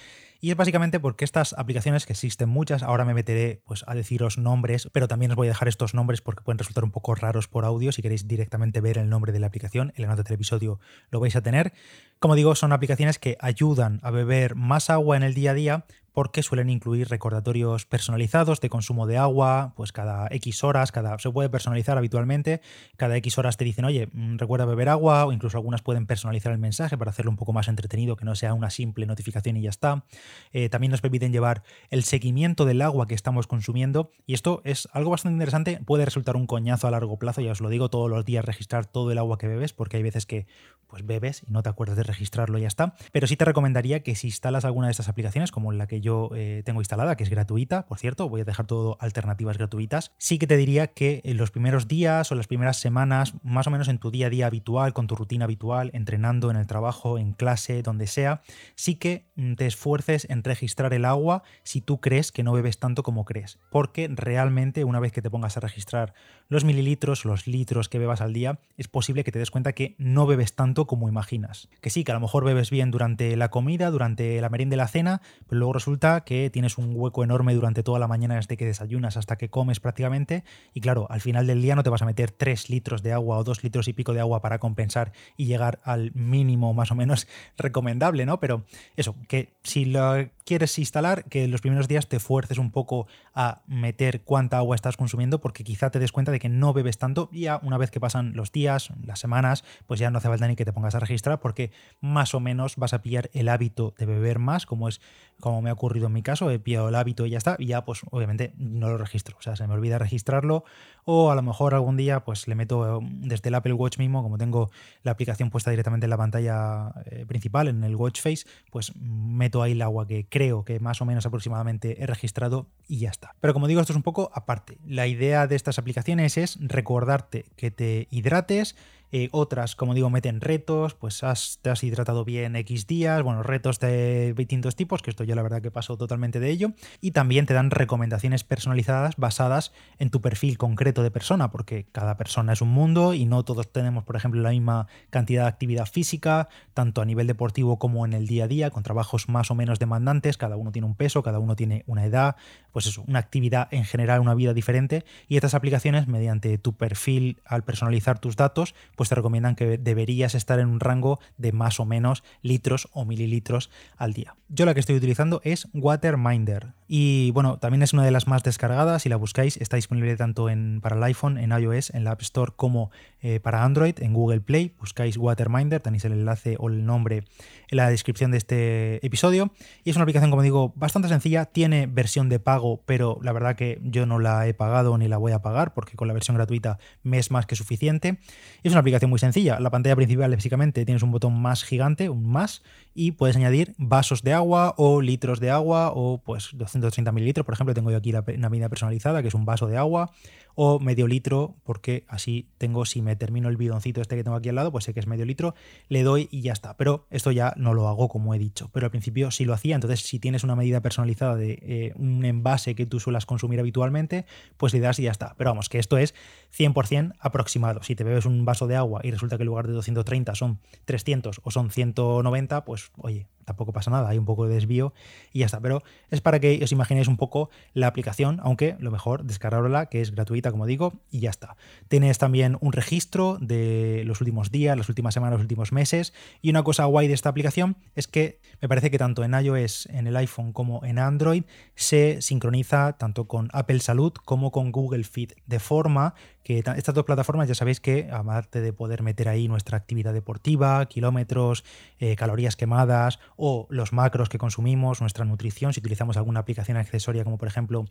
Y 0.43 0.51
es 0.51 0.57
básicamente 0.57 1.01
porque 1.01 1.25
estas 1.25 1.55
aplicaciones, 1.55 2.05
que 2.05 2.13
existen 2.13 2.51
muchas, 2.51 2.83
ahora 2.83 3.07
me 3.07 3.15
meteré 3.15 3.63
pues, 3.65 3.85
a 3.87 3.95
deciros 3.95 4.37
nombres, 4.37 4.89
pero 4.93 5.09
también 5.09 5.31
os 5.33 5.37
voy 5.37 5.49
a 5.49 5.51
dejar 5.51 5.69
estos 5.69 5.95
nombres 5.95 6.21
porque 6.21 6.43
pueden 6.43 6.59
resultar 6.59 6.85
un 6.85 6.91
poco 6.91 7.15
raros 7.15 7.49
por 7.49 7.65
audio. 7.65 7.91
Si 7.91 8.03
queréis 8.03 8.29
directamente 8.29 8.81
ver 8.83 8.99
el 8.99 9.09
nombre 9.09 9.33
de 9.33 9.41
la 9.41 9.47
aplicación, 9.47 9.93
en 9.97 10.07
la 10.07 10.17
del 10.17 10.33
episodio 10.33 10.81
lo 11.11 11.21
vais 11.21 11.35
a 11.35 11.43
tener. 11.43 11.73
Como 12.19 12.35
digo, 12.35 12.55
son 12.55 12.73
aplicaciones 12.73 13.19
que 13.19 13.39
ayudan 13.41 14.01
a 14.03 14.11
beber 14.11 14.55
más 14.55 14.91
agua 14.91 15.17
en 15.17 15.23
el 15.23 15.33
día 15.33 15.53
a 15.53 15.55
día, 15.55 15.85
porque 16.13 16.43
suelen 16.43 16.71
incluir 16.71 17.09
recordatorios 17.09 17.87
personalizados 17.87 18.61
de 18.61 18.69
consumo 18.69 19.07
de 19.07 19.19
agua, 19.19 19.73
pues 19.77 19.93
cada 19.93 20.29
X 20.31 20.65
horas, 20.65 20.93
cada 20.93 21.19
se 21.19 21.31
puede 21.31 21.49
personalizar 21.49 21.99
habitualmente, 21.99 22.61
cada 22.97 23.17
X 23.17 23.39
horas 23.39 23.57
te 23.57 23.65
dicen, 23.65 23.85
oye, 23.85 24.09
mm, 24.13 24.39
recuerda 24.39 24.65
beber 24.65 24.89
agua, 24.89 25.27
o 25.27 25.33
incluso 25.33 25.57
algunas 25.57 25.83
pueden 25.83 26.07
personalizar 26.07 26.53
el 26.53 26.59
mensaje 26.59 26.97
para 26.97 27.11
hacerlo 27.11 27.31
un 27.31 27.37
poco 27.37 27.53
más 27.53 27.69
entretenido, 27.69 28.17
que 28.17 28.25
no 28.25 28.35
sea 28.35 28.55
una 28.55 28.71
simple 28.71 29.07
notificación 29.07 29.57
y 29.57 29.63
ya 29.63 29.71
está. 29.71 30.05
Eh, 30.53 30.69
también 30.69 30.91
nos 30.91 31.01
permiten 31.01 31.33
llevar 31.33 31.63
el 31.91 32.05
seguimiento 32.05 32.65
del 32.65 32.83
agua 32.83 33.07
que 33.07 33.15
estamos 33.15 33.47
consumiendo, 33.47 34.11
y 34.27 34.35
esto 34.35 34.63
es 34.65 34.89
algo 34.93 35.11
bastante 35.11 35.35
interesante, 35.35 35.81
puede 35.85 36.05
resultar 36.05 36.37
un 36.37 36.47
coñazo 36.47 36.87
a 36.87 36.91
largo 36.91 37.19
plazo, 37.19 37.41
ya 37.41 37.53
os 37.53 37.61
lo 37.61 37.69
digo, 37.69 37.91
todos 37.91 38.11
los 38.11 38.25
días 38.25 38.45
registrar 38.45 38.87
todo 38.87 39.13
el 39.13 39.19
agua 39.19 39.39
que 39.39 39.49
bebes, 39.49 39.73
porque 39.73 39.97
hay 39.97 40.03
veces 40.03 40.27
que 40.27 40.47
pues 40.87 41.07
bebes 41.07 41.45
y 41.47 41.53
no 41.53 41.63
te 41.63 41.69
acuerdas 41.69 41.97
de 41.97 42.03
registrarlo 42.03 42.59
y 42.59 42.63
ya 42.63 42.69
está. 42.69 42.95
Pero 43.13 43.27
sí 43.27 43.37
te 43.37 43.45
recomendaría 43.45 44.03
que 44.03 44.17
si 44.17 44.27
instalas 44.27 44.65
alguna 44.65 44.89
de 44.89 44.91
estas 44.91 45.09
aplicaciones, 45.09 45.53
como 45.53 45.71
la 45.73 45.87
que 45.87 46.00
yo 46.01 46.31
eh, 46.35 46.63
tengo 46.65 46.81
instalada, 46.81 47.17
que 47.17 47.25
es 47.25 47.31
gratuita, 47.31 47.87
por 47.87 47.99
cierto, 47.99 48.29
voy 48.29 48.43
a 48.43 48.45
dejar 48.45 48.67
todo 48.67 48.97
alternativas 49.01 49.59
gratuitas, 49.59 50.13
sí 50.19 50.39
que 50.39 50.47
te 50.47 50.57
diría 50.57 50.89
que 50.89 51.21
en 51.25 51.37
los 51.37 51.51
primeros 51.51 51.89
días 51.89 52.31
o 52.33 52.35
las 52.35 52.47
primeras 52.47 52.79
semanas, 52.79 53.35
más 53.43 53.67
o 53.67 53.71
menos 53.71 53.89
en 53.89 53.99
tu 53.99 54.11
día 54.11 54.27
a 54.27 54.31
día 54.31 54.47
habitual, 54.47 54.93
con 54.93 55.07
tu 55.07 55.17
rutina 55.17 55.45
habitual, 55.45 55.91
entrenando 55.95 56.51
en 56.51 56.57
el 56.57 56.67
trabajo, 56.67 57.19
en 57.19 57.33
clase, 57.33 57.83
donde 57.83 58.07
sea, 58.07 58.43
sí 58.75 58.97
que 58.97 59.27
mm, 59.37 59.55
te 59.55 59.67
esfuerces 59.67 60.27
en 60.31 60.45
registrar 60.45 60.95
el 60.95 61.05
agua 61.05 61.43
si 61.63 61.81
tú 61.81 62.01
crees 62.01 62.33
que 62.33 62.43
no 62.43 62.53
bebes 62.53 62.79
tanto 62.79 63.03
como 63.03 63.25
crees. 63.25 63.59
Porque 63.71 64.09
realmente 64.11 64.85
una 64.85 65.01
vez 65.01 65.13
que 65.13 65.23
te 65.23 65.31
pongas 65.31 65.57
a 65.57 65.61
registrar 65.61 66.15
los 66.49 66.65
mililitros 66.65 67.25
los 67.25 67.47
litros 67.47 67.89
que 67.89 67.99
bebas 67.99 68.21
al 68.21 68.33
día, 68.33 68.61
es 68.77 68.89
posible 68.89 69.25
que 69.25 69.33
te 69.33 69.39
des 69.39 69.51
cuenta 69.51 69.73
que 69.73 69.95
no 69.99 70.27
bebes 70.27 70.55
tanto 70.55 70.87
como 70.87 71.09
imaginas. 71.09 71.69
Que 71.81 71.91
sí, 71.91 72.05
que 72.05 72.13
a 72.13 72.15
lo 72.15 72.21
mejor 72.21 72.45
bebes 72.45 72.71
bien 72.71 72.91
durante 72.91 73.37
la 73.37 73.51
comida, 73.51 73.91
durante 73.91 74.41
la 74.41 74.49
merienda 74.49 74.75
y 74.75 74.79
la 74.79 74.89
cena, 74.89 75.23
pero 75.49 75.59
luego 75.61 75.73
resulta 75.75 75.90
que 75.99 76.51
tienes 76.51 76.79
un 76.79 76.93
hueco 76.95 77.25
enorme 77.25 77.55
durante 77.55 77.83
toda 77.83 77.99
la 77.99 78.07
mañana 78.07 78.37
desde 78.37 78.57
que 78.57 78.65
desayunas 78.65 79.17
hasta 79.17 79.37
que 79.37 79.49
comes 79.49 79.81
prácticamente. 79.81 80.45
Y 80.73 80.81
claro, 80.81 81.07
al 81.11 81.21
final 81.21 81.47
del 81.47 81.63
día 81.63 81.75
no 81.75 81.83
te 81.83 81.91
vas 81.91 82.03
a 82.03 82.07
meter 82.07 82.31
3 82.31 82.71
litros 82.71 83.03
de 83.03 83.13
agua 83.13 83.39
o 83.39 83.45
2 83.45 83.65
litros 83.65 83.89
y 83.89 83.93
pico 83.93 84.13
de 84.13 84.21
agua 84.21 84.41
para 84.41 84.59
compensar 84.59 85.13
y 85.37 85.47
llegar 85.47 85.81
al 85.85 86.13
mínimo 86.15 86.75
más 86.75 86.91
o 86.93 86.95
menos 86.95 87.27
recomendable, 87.57 88.27
¿no? 88.27 88.39
Pero 88.39 88.65
eso, 88.97 89.17
que 89.29 89.55
si 89.63 89.85
lo 89.85 90.29
quieres 90.45 90.79
instalar, 90.79 91.25
que 91.25 91.49
los 91.49 91.61
primeros 91.61 91.89
días 91.89 92.09
te 92.09 92.21
fuerces 92.21 92.59
un 92.59 92.71
poco 92.71 93.07
a 93.35 93.63
meter 93.67 94.23
cuánta 94.23 94.59
agua 94.59 94.77
estás 94.77 94.97
consumiendo, 94.97 95.41
porque 95.41 95.65
quizá 95.65 95.91
te 95.91 95.99
des 95.99 96.13
cuenta 96.13 96.33
de 96.33 96.39
que 96.39 96.49
no 96.49 96.73
bebes 96.73 96.99
tanto 96.99 97.29
y 97.33 97.43
ya 97.43 97.61
una 97.63 97.79
vez 97.79 97.91
que 97.91 98.01
pasan 98.01 98.33
los 98.35 98.53
días, 98.53 98.91
las 99.05 99.19
semanas, 99.19 99.65
pues 99.87 100.01
ya 100.01 100.11
no 100.11 100.19
hace 100.19 100.29
falta 100.29 100.49
ni 100.49 100.57
que 100.57 100.65
te 100.65 100.73
pongas 100.73 100.95
a 100.95 101.01
registrar, 101.01 101.41
porque 101.41 101.71
más 102.01 102.35
o 102.35 102.41
menos 102.41 102.77
vas 102.77 102.93
a 102.93 103.03
pillar 103.03 103.31
el 103.33 103.49
hábito 103.49 103.95
de 103.99 104.07
beber 104.07 104.39
más, 104.39 104.67
como 104.67 104.89
es 104.89 105.01
como 105.41 105.63
me 105.63 105.71
ha 105.71 105.75
ocurrido 105.81 106.09
en 106.09 106.13
mi 106.13 106.23
caso, 106.23 106.51
he 106.51 106.59
pillado 106.59 106.91
el 106.91 106.95
hábito 106.95 107.25
y 107.25 107.31
ya 107.31 107.39
está, 107.39 107.57
y 107.59 107.65
ya 107.65 107.85
pues 107.87 108.03
obviamente 108.11 108.53
no 108.59 108.91
lo 108.91 108.99
registro, 108.99 109.39
o 109.39 109.43
sea, 109.43 109.57
se 109.57 109.67
me 109.67 109.73
olvida 109.73 109.99
registrarlo, 109.99 110.65
o 111.07 111.31
a 111.31 111.35
lo 111.35 111.41
mejor 111.41 111.75
algún 111.75 111.97
día 111.97 112.21
pues 112.21 112.47
le 112.49 112.55
meto 112.55 112.99
um, 112.99 113.23
desde 113.23 113.49
el 113.49 113.55
Apple 113.55 113.73
Watch 113.73 113.99
mismo, 113.99 114.23
como 114.23 114.37
tengo 114.37 114.71
la 115.03 115.13
aplicación 115.13 115.49
puesta 115.49 115.71
directamente 115.71 116.05
en 116.05 116.11
la 116.11 116.19
pantalla 116.19 116.93
eh, 117.07 117.25
principal, 117.27 117.69
en 117.69 117.83
el 117.83 117.97
Watch 117.97 118.21
Face, 118.21 118.45
pues 118.71 118.95
meto 118.95 119.63
ahí 119.63 119.73
el 119.73 119.81
agua 119.81 120.07
que 120.07 120.27
creo 120.29 120.65
que 120.67 120.81
más 120.81 121.01
o 121.01 121.07
menos 121.07 121.25
aproximadamente 121.25 122.03
he 122.03 122.07
registrado 122.07 122.67
y 122.87 122.99
ya 122.99 123.09
está. 123.09 123.35
Pero 123.41 123.55
como 123.55 123.67
digo, 123.67 123.81
esto 123.81 123.95
es 123.95 123.97
un 123.97 124.03
poco 124.03 124.31
aparte. 124.35 124.77
La 124.87 125.07
idea 125.07 125.47
de 125.47 125.57
estas 125.57 125.79
aplicaciones 125.79 126.37
es 126.37 126.59
recordarte 126.61 127.47
que 127.57 127.71
te 127.71 128.07
hidrates, 128.11 128.77
eh, 129.13 129.29
otras, 129.33 129.77
como 129.77 129.95
digo, 129.95 130.11
meten 130.11 130.41
retos, 130.41 130.95
pues 130.95 131.25
has, 131.25 131.59
te 131.63 131.71
has 131.71 131.83
hidratado 131.83 132.25
bien 132.25 132.57
X 132.57 132.87
días, 132.87 133.23
bueno, 133.23 133.43
retos 133.43 133.81
de 133.81 134.35
distintos 134.35 134.77
tipos, 134.77 135.03
que 135.03 135.11
esto 135.11 135.25
yo 135.25 135.35
la 135.35 135.43
verdad 135.43 135.63
que 135.63 135.71
paso 135.71 135.97
totalmente 135.97 136.41
de 136.41 136.51
ello, 136.51 136.73
y 137.01 137.11
también 137.11 137.47
te 137.47 137.55
dan 137.55 137.71
recomendaciones 137.71 138.45
personalizadas 138.45 139.17
basadas 139.17 139.73
en 139.99 140.11
tu 140.11 140.21
perfil 140.21 140.59
concreto 140.59 141.03
de 141.03 141.11
persona, 141.11 141.51
porque 141.51 141.87
cada 141.93 142.17
persona 142.17 142.53
es 142.53 142.63
un 142.63 142.71
mundo 142.71 143.15
y 143.15 143.27
no 143.27 143.45
todos 143.45 143.73
tenemos, 143.73 144.05
por 144.05 144.17
ejemplo, 144.17 144.41
la 144.41 144.51
misma 144.51 144.87
cantidad 145.11 145.43
de 145.43 145.49
actividad 145.49 145.87
física, 145.87 146.49
tanto 146.75 147.03
a 147.03 147.05
nivel 147.05 147.27
deportivo 147.27 147.79
como 147.79 148.05
en 148.05 148.13
el 148.13 148.27
día 148.27 148.45
a 148.45 148.49
día, 148.49 148.71
con 148.71 148.83
trabajos 148.83 149.29
más 149.29 149.51
o 149.51 149.55
menos 149.55 149.79
demandantes, 149.79 150.37
cada 150.37 150.57
uno 150.57 150.73
tiene 150.73 150.87
un 150.87 150.95
peso, 150.95 151.23
cada 151.23 151.39
uno 151.39 151.57
tiene 151.57 151.85
una 151.87 152.05
edad, 152.05 152.37
pues 152.73 152.87
eso, 152.87 153.05
una 153.07 153.19
actividad 153.19 153.69
en 153.71 153.85
general, 153.85 154.21
una 154.21 154.35
vida 154.35 154.55
diferente, 154.55 155.05
y 155.29 155.37
estas 155.37 155.55
aplicaciones, 155.55 156.07
mediante 156.07 156.59
tu 156.59 156.75
perfil, 156.75 157.39
al 157.45 157.65
personalizar 157.65 158.19
tus 158.19 158.37
datos, 158.37 158.75
pues 159.01 159.09
te 159.09 159.15
recomiendan 159.15 159.57
que 159.57 159.79
deberías 159.79 160.35
estar 160.35 160.59
en 160.59 160.69
un 160.69 160.79
rango 160.79 161.21
de 161.39 161.53
más 161.53 161.81
o 161.81 161.87
menos 161.87 162.23
litros 162.43 162.87
o 162.93 163.07
mililitros 163.07 163.71
al 163.97 164.13
día. 164.13 164.37
Yo 164.51 164.67
la 164.67 164.75
que 164.75 164.81
estoy 164.81 164.97
utilizando 164.97 165.41
es 165.43 165.69
Waterminder. 165.73 166.75
Y 166.87 167.31
bueno, 167.31 167.59
también 167.59 167.83
es 167.83 167.95
una 167.95 168.05
de 168.05 168.11
las 168.11 168.27
más 168.27 168.43
descargadas, 168.43 169.03
si 169.03 169.09
la 169.09 169.17
buscáis 169.17 169.57
está 169.57 169.77
disponible 169.77 170.17
tanto 170.17 170.51
en, 170.51 170.81
para 170.83 170.97
el 170.97 171.03
iPhone, 171.05 171.39
en 171.39 171.51
iOS, 171.53 171.95
en 171.95 172.05
la 172.05 172.11
App 172.11 172.21
Store 172.21 172.53
como 172.55 172.91
eh, 173.23 173.41
para 173.41 173.65
Android, 173.65 173.95
en 174.01 174.13
Google 174.13 174.41
Play, 174.41 174.75
buscáis 174.79 175.17
Waterminder, 175.17 175.81
tenéis 175.81 176.05
el 176.05 176.13
enlace 176.13 176.57
o 176.59 176.69
el 176.69 176.85
nombre 176.85 177.25
en 177.69 177.77
la 177.77 177.89
descripción 177.89 178.33
de 178.33 178.37
este 178.39 179.07
episodio. 179.07 179.53
Y 179.83 179.91
es 179.91 179.97
una 179.97 180.03
aplicación 180.03 180.31
como 180.31 180.43
digo 180.43 180.75
bastante 180.77 181.09
sencilla, 181.09 181.47
tiene 181.47 181.87
versión 181.87 182.29
de 182.29 182.39
pago, 182.39 182.83
pero 182.85 183.19
la 183.23 183.33
verdad 183.33 183.57
que 183.57 183.81
yo 183.83 184.05
no 184.05 184.19
la 184.19 184.47
he 184.47 184.53
pagado 184.53 184.99
ni 184.99 185.09
la 185.09 185.17
voy 185.17 185.33
a 185.33 185.41
pagar 185.41 185.73
porque 185.73 185.97
con 185.97 186.07
la 186.09 186.13
versión 186.13 186.37
gratuita 186.37 186.79
me 187.03 187.19
es 187.19 187.31
más 187.31 187.47
que 187.47 187.57
suficiente. 187.57 188.19
Es 188.63 188.73
una 188.73 188.81
aplicación 188.81 188.90
muy 189.07 189.19
sencilla. 189.19 189.61
La 189.61 189.71
pantalla 189.71 189.97
principal, 189.97 190.31
básicamente, 190.31 190.85
tienes 190.85 191.03
un 191.03 191.11
botón 191.11 191.41
más 191.41 191.65
gigante, 191.65 192.09
un 192.09 192.27
más, 192.27 192.63
y 192.95 193.13
puedes 193.13 193.37
añadir 193.37 193.75
vasos 193.79 194.23
de 194.23 194.33
agua 194.33 194.75
o 194.77 195.01
litros 195.01 195.41
de 195.41 195.51
agua 195.51 195.93
o 195.95 196.23
pues 196.23 196.51
230 196.53 197.13
mililitros. 197.13 197.47
Por 197.47 197.55
ejemplo, 197.55 197.75
tengo 197.75 197.91
yo 197.91 197.97
aquí 197.97 198.13
una 198.13 198.49
medida 198.49 198.69
personalizada, 198.69 199.23
que 199.23 199.29
es 199.29 199.35
un 199.35 199.45
vaso 199.45 199.67
de 199.67 199.77
agua 199.77 200.11
o 200.55 200.79
medio 200.79 201.07
litro, 201.07 201.57
porque 201.65 202.05
así 202.09 202.51
tengo, 202.59 202.85
si 202.85 203.03
me 203.03 203.17
termino 203.17 203.49
el 203.49 203.57
bidoncito 203.57 204.01
este 204.01 204.17
que 204.17 204.25
tengo 204.25 204.37
aquí 204.37 204.49
al 204.49 204.57
lado, 204.57 204.73
pues 204.73 204.85
sé 204.85 204.93
que 204.93 205.01
es 205.01 205.07
medio 205.07 205.25
litro, 205.25 205.55
le 205.89 206.03
doy 206.03 206.29
y 206.31 206.43
ya 206.43 206.53
está. 206.53 206.77
Pero 206.77 207.07
esto 207.11 207.31
ya 207.31 207.55
no 207.57 207.73
lo 207.73 207.89
hago 207.89 208.09
como 208.09 208.35
he 208.35 208.39
dicho, 208.39 208.69
pero 208.73 208.87
al 208.87 208.91
principio 208.91 209.31
sí 209.31 209.45
lo 209.45 209.55
hacía, 209.55 209.75
entonces 209.75 210.01
si 210.01 210.19
tienes 210.19 210.45
una 210.45 210.57
medida 210.57 210.81
personalizada 210.81 211.37
de 211.37 211.59
eh, 211.63 211.93
un 211.97 212.25
envase 212.25 212.75
que 212.75 212.87
tú 212.87 213.01
suelas 213.01 213.27
consumir 213.27 213.61
habitualmente, 213.61 214.27
pues 214.57 214.73
le 214.73 214.81
das 214.81 214.99
y 214.99 215.05
ya 215.05 215.11
está. 215.11 215.35
Pero 215.39 215.51
vamos, 215.51 215.69
que 215.69 215.79
esto 215.79 215.99
es 215.99 216.15
100% 216.57 217.15
aproximado. 217.21 217.83
Si 217.83 217.95
te 217.95 218.05
bebes 218.05 218.27
un 218.27 218.45
vaso 218.45 218.67
de 218.67 218.77
agua 218.77 219.01
y 219.05 219.11
resulta 219.11 219.37
que 219.37 219.45
en 219.45 219.47
lugar 219.47 219.67
de 219.67 219.73
230 219.73 220.35
son 220.35 220.61
300 220.85 221.41
o 221.43 221.51
son 221.51 221.71
190, 221.71 222.65
pues 222.65 222.80
oye, 222.99 223.27
tampoco 223.51 223.73
pasa 223.73 223.91
nada, 223.91 224.09
hay 224.09 224.17
un 224.17 224.25
poco 224.25 224.47
de 224.47 224.55
desvío 224.55 224.93
y 225.33 225.41
ya 225.41 225.47
está. 225.47 225.61
Pero 225.61 225.83
es 226.11 226.21
para 226.21 226.39
que 226.39 226.61
os 226.63 226.71
imaginéis 226.71 227.09
un 227.09 227.17
poco 227.17 227.51
la 227.75 227.89
aplicación, 227.89 228.39
aunque 228.45 228.77
lo 228.79 228.93
mejor 228.93 229.25
descargarla, 229.25 229.87
que 229.87 230.01
es 230.01 230.13
gratuita, 230.13 230.53
como 230.53 230.67
digo, 230.67 230.93
y 231.11 231.19
ya 231.19 231.31
está. 231.31 231.57
Tienes 231.89 232.19
también 232.19 232.57
un 232.61 232.73
registro 232.73 233.39
de 233.41 234.05
los 234.07 234.21
últimos 234.21 234.53
días, 234.53 234.77
las 234.77 234.89
últimas 234.89 235.15
semanas, 235.15 235.33
los 235.35 235.43
últimos 235.43 235.73
meses. 235.73 236.13
Y 236.43 236.51
una 236.51 236.63
cosa 236.63 236.85
guay 236.85 237.09
de 237.09 237.15
esta 237.15 237.29
aplicación 237.29 237.77
es 237.97 238.07
que 238.07 238.41
me 238.61 238.69
parece 238.69 238.91
que 238.91 238.99
tanto 238.99 239.25
en 239.25 239.35
iOS, 239.35 239.87
en 239.87 240.07
el 240.07 240.17
iPhone 240.17 240.53
como 240.53 240.85
en 240.85 241.01
Android, 241.01 241.43
se 241.75 242.23
sincroniza 242.23 242.93
tanto 242.99 243.27
con 243.27 243.49
Apple 243.53 243.81
Salud 243.81 244.13
como 244.13 244.53
con 244.53 244.71
Google 244.71 245.03
Fit, 245.05 245.33
de 245.47 245.59
forma 245.59 246.15
que 246.43 246.59
estas 246.59 246.95
dos 246.95 247.05
plataformas 247.05 247.49
ya 247.49 247.55
sabéis 247.55 247.81
que, 247.81 248.09
aparte 248.11 248.61
de 248.61 248.73
poder 248.73 249.03
meter 249.03 249.29
ahí 249.29 249.47
nuestra 249.47 249.77
actividad 249.77 250.15
deportiva, 250.15 250.87
kilómetros, 250.87 251.65
eh, 251.99 252.17
calorías 252.17 252.57
quemadas 252.57 253.19
o 253.37 253.67
los 253.69 253.93
macros 253.93 254.29
que 254.29 254.39
consumimos, 254.39 255.01
nuestra 255.01 255.25
nutrición, 255.25 255.75
si 255.75 255.81
utilizamos 255.81 256.17
alguna 256.17 256.41
aplicación 256.41 256.79
accesoria 256.79 257.25
como 257.25 257.37
por 257.37 257.49
ejemplo 257.49 257.85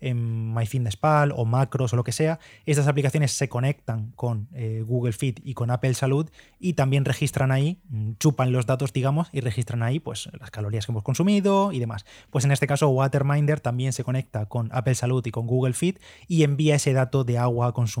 en 0.00 0.52
MyFitnessPal 0.52 1.32
o 1.34 1.44
macros 1.44 1.92
o 1.92 1.96
lo 1.96 2.02
que 2.02 2.10
sea, 2.10 2.40
estas 2.66 2.88
aplicaciones 2.88 3.32
se 3.32 3.48
conectan 3.48 4.10
con 4.16 4.48
eh, 4.52 4.82
Google 4.84 5.12
Fit 5.12 5.40
y 5.44 5.54
con 5.54 5.70
Apple 5.70 5.94
Salud 5.94 6.28
y 6.58 6.72
también 6.72 7.04
registran 7.04 7.52
ahí, 7.52 7.80
mm, 7.88 8.14
chupan 8.18 8.50
los 8.50 8.66
datos, 8.66 8.92
digamos, 8.92 9.28
y 9.32 9.40
registran 9.40 9.84
ahí 9.84 10.00
pues 10.00 10.28
las 10.40 10.50
calorías 10.50 10.86
que 10.86 10.92
hemos 10.92 11.04
consumido 11.04 11.70
y 11.70 11.78
demás. 11.78 12.04
Pues 12.30 12.44
en 12.44 12.50
este 12.50 12.66
caso 12.66 12.88
Waterminder 12.88 13.60
también 13.60 13.92
se 13.92 14.02
conecta 14.02 14.46
con 14.46 14.70
Apple 14.72 14.96
Salud 14.96 15.24
y 15.24 15.30
con 15.30 15.46
Google 15.46 15.74
Fit 15.74 16.00
y 16.26 16.42
envía 16.42 16.74
ese 16.74 16.92
dato 16.92 17.22
de 17.22 17.38
agua 17.38 17.72
consumida 17.72 17.91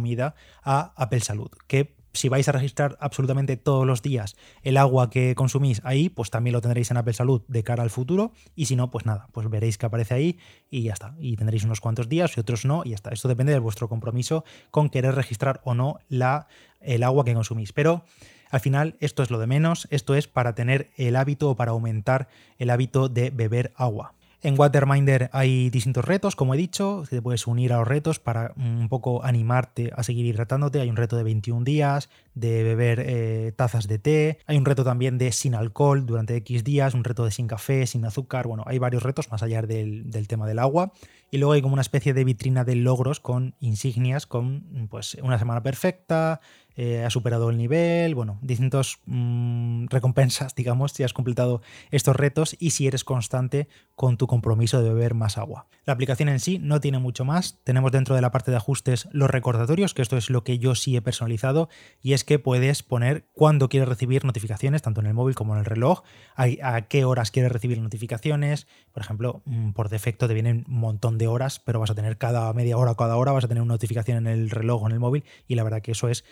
a 0.62 0.92
Apple 0.96 1.20
Salud, 1.20 1.50
que 1.66 1.94
si 2.12 2.28
vais 2.28 2.48
a 2.48 2.52
registrar 2.52 2.96
absolutamente 3.00 3.56
todos 3.56 3.86
los 3.86 4.02
días 4.02 4.36
el 4.62 4.76
agua 4.76 5.10
que 5.10 5.34
consumís 5.34 5.80
ahí, 5.84 6.08
pues 6.08 6.30
también 6.30 6.52
lo 6.52 6.60
tendréis 6.60 6.90
en 6.90 6.96
Apple 6.98 7.14
Salud 7.14 7.42
de 7.48 7.62
cara 7.62 7.82
al 7.82 7.90
futuro. 7.90 8.32
Y 8.54 8.66
si 8.66 8.76
no, 8.76 8.90
pues 8.90 9.06
nada, 9.06 9.28
pues 9.32 9.48
veréis 9.48 9.78
que 9.78 9.86
aparece 9.86 10.14
ahí 10.14 10.38
y 10.70 10.82
ya 10.82 10.92
está. 10.92 11.14
Y 11.18 11.36
tendréis 11.36 11.64
unos 11.64 11.80
cuantos 11.80 12.08
días 12.08 12.36
y 12.36 12.40
otros 12.40 12.64
no, 12.64 12.82
y 12.84 12.90
ya 12.90 12.96
está. 12.96 13.10
Esto 13.10 13.28
depende 13.28 13.52
de 13.52 13.58
vuestro 13.58 13.88
compromiso 13.88 14.44
con 14.70 14.90
querer 14.90 15.14
registrar 15.14 15.60
o 15.64 15.74
no 15.74 15.98
la, 16.08 16.48
el 16.80 17.02
agua 17.02 17.24
que 17.24 17.34
consumís. 17.34 17.72
Pero 17.72 18.04
al 18.50 18.60
final, 18.60 18.96
esto 19.00 19.22
es 19.22 19.30
lo 19.30 19.38
de 19.38 19.46
menos. 19.46 19.88
Esto 19.90 20.14
es 20.14 20.28
para 20.28 20.54
tener 20.54 20.90
el 20.96 21.16
hábito 21.16 21.50
o 21.50 21.56
para 21.56 21.70
aumentar 21.70 22.28
el 22.58 22.70
hábito 22.70 23.08
de 23.08 23.30
beber 23.30 23.72
agua. 23.76 24.14
En 24.44 24.58
Waterminder 24.58 25.30
hay 25.32 25.70
distintos 25.70 26.04
retos, 26.04 26.34
como 26.34 26.54
he 26.54 26.56
dicho, 26.56 27.04
te 27.08 27.22
puedes 27.22 27.46
unir 27.46 27.72
a 27.72 27.78
los 27.78 27.86
retos 27.86 28.18
para 28.18 28.52
un 28.56 28.88
poco 28.88 29.24
animarte 29.24 29.92
a 29.94 30.02
seguir 30.02 30.26
hidratándote. 30.26 30.80
Hay 30.80 30.90
un 30.90 30.96
reto 30.96 31.16
de 31.16 31.22
21 31.22 31.62
días, 31.62 32.10
de 32.34 32.64
beber 32.64 33.04
eh, 33.06 33.52
tazas 33.54 33.86
de 33.86 34.00
té, 34.00 34.38
hay 34.46 34.56
un 34.56 34.64
reto 34.64 34.82
también 34.82 35.16
de 35.16 35.30
sin 35.30 35.54
alcohol 35.54 36.06
durante 36.06 36.34
X 36.34 36.64
días, 36.64 36.94
un 36.94 37.04
reto 37.04 37.24
de 37.24 37.30
sin 37.30 37.46
café, 37.46 37.86
sin 37.86 38.04
azúcar, 38.04 38.48
bueno, 38.48 38.64
hay 38.66 38.78
varios 38.78 39.04
retos 39.04 39.30
más 39.30 39.44
allá 39.44 39.62
del, 39.62 40.10
del 40.10 40.26
tema 40.26 40.48
del 40.48 40.58
agua. 40.58 40.92
Y 41.30 41.38
luego 41.38 41.52
hay 41.52 41.62
como 41.62 41.74
una 41.74 41.82
especie 41.82 42.12
de 42.12 42.24
vitrina 42.24 42.64
de 42.64 42.74
logros 42.74 43.20
con 43.20 43.54
insignias, 43.60 44.26
con 44.26 44.88
pues 44.90 45.16
una 45.22 45.38
semana 45.38 45.62
perfecta, 45.62 46.40
eh, 46.76 47.04
ha 47.04 47.10
superado 47.10 47.50
el 47.50 47.56
nivel, 47.56 48.14
bueno, 48.14 48.38
distintos 48.42 48.98
mm, 49.06 49.86
recompensas, 49.86 50.54
digamos, 50.56 50.92
si 50.92 51.02
has 51.02 51.12
completado 51.12 51.62
estos 51.90 52.16
retos 52.16 52.56
y 52.58 52.70
si 52.70 52.86
eres 52.86 53.04
constante 53.04 53.68
con 53.94 54.16
tu 54.16 54.26
compromiso 54.26 54.82
de 54.82 54.88
beber 54.88 55.14
más 55.14 55.38
agua. 55.38 55.66
La 55.84 55.92
aplicación 55.92 56.28
en 56.28 56.40
sí 56.40 56.58
no 56.58 56.80
tiene 56.80 56.98
mucho 56.98 57.24
más. 57.24 57.58
Tenemos 57.64 57.92
dentro 57.92 58.14
de 58.14 58.20
la 58.20 58.30
parte 58.30 58.50
de 58.50 58.56
ajustes 58.56 59.08
los 59.12 59.30
recordatorios, 59.30 59.94
que 59.94 60.02
esto 60.02 60.16
es 60.16 60.30
lo 60.30 60.44
que 60.44 60.58
yo 60.58 60.74
sí 60.74 60.96
he 60.96 61.02
personalizado, 61.02 61.68
y 62.00 62.12
es 62.12 62.24
que 62.24 62.38
puedes 62.38 62.82
poner 62.82 63.26
cuándo 63.32 63.68
quieres 63.68 63.88
recibir 63.88 64.24
notificaciones, 64.24 64.82
tanto 64.82 65.00
en 65.00 65.08
el 65.08 65.14
móvil 65.14 65.34
como 65.34 65.54
en 65.54 65.60
el 65.60 65.64
reloj, 65.64 66.02
a, 66.36 66.82
qué 66.82 67.04
horas 67.04 67.30
quieres 67.30 67.52
recibir 67.52 67.80
notificaciones. 67.80 68.66
Por 68.92 69.02
ejemplo, 69.02 69.42
mm, 69.44 69.70
por 69.70 69.88
defecto 69.88 70.28
te 70.28 70.34
vienen 70.34 70.64
un 70.68 70.78
montón 70.78 71.18
de 71.18 71.26
horas, 71.26 71.58
pero 71.58 71.80
vas 71.80 71.90
a 71.90 71.94
tener 71.94 72.16
cada 72.16 72.52
media 72.52 72.76
hora 72.76 72.92
o 72.92 72.96
cada 72.96 73.16
hora, 73.16 73.32
vas 73.32 73.44
a 73.44 73.48
tener 73.48 73.62
una 73.62 73.74
notificación 73.74 74.18
en 74.18 74.26
el 74.26 74.50
reloj 74.50 74.82
o 74.82 74.86
en 74.86 74.92
el 74.92 75.00
móvil, 75.00 75.24
y 75.48 75.56
la 75.56 75.64
verdad 75.64 75.82
que 75.82 75.92
eso 75.92 76.08
es 76.08 76.24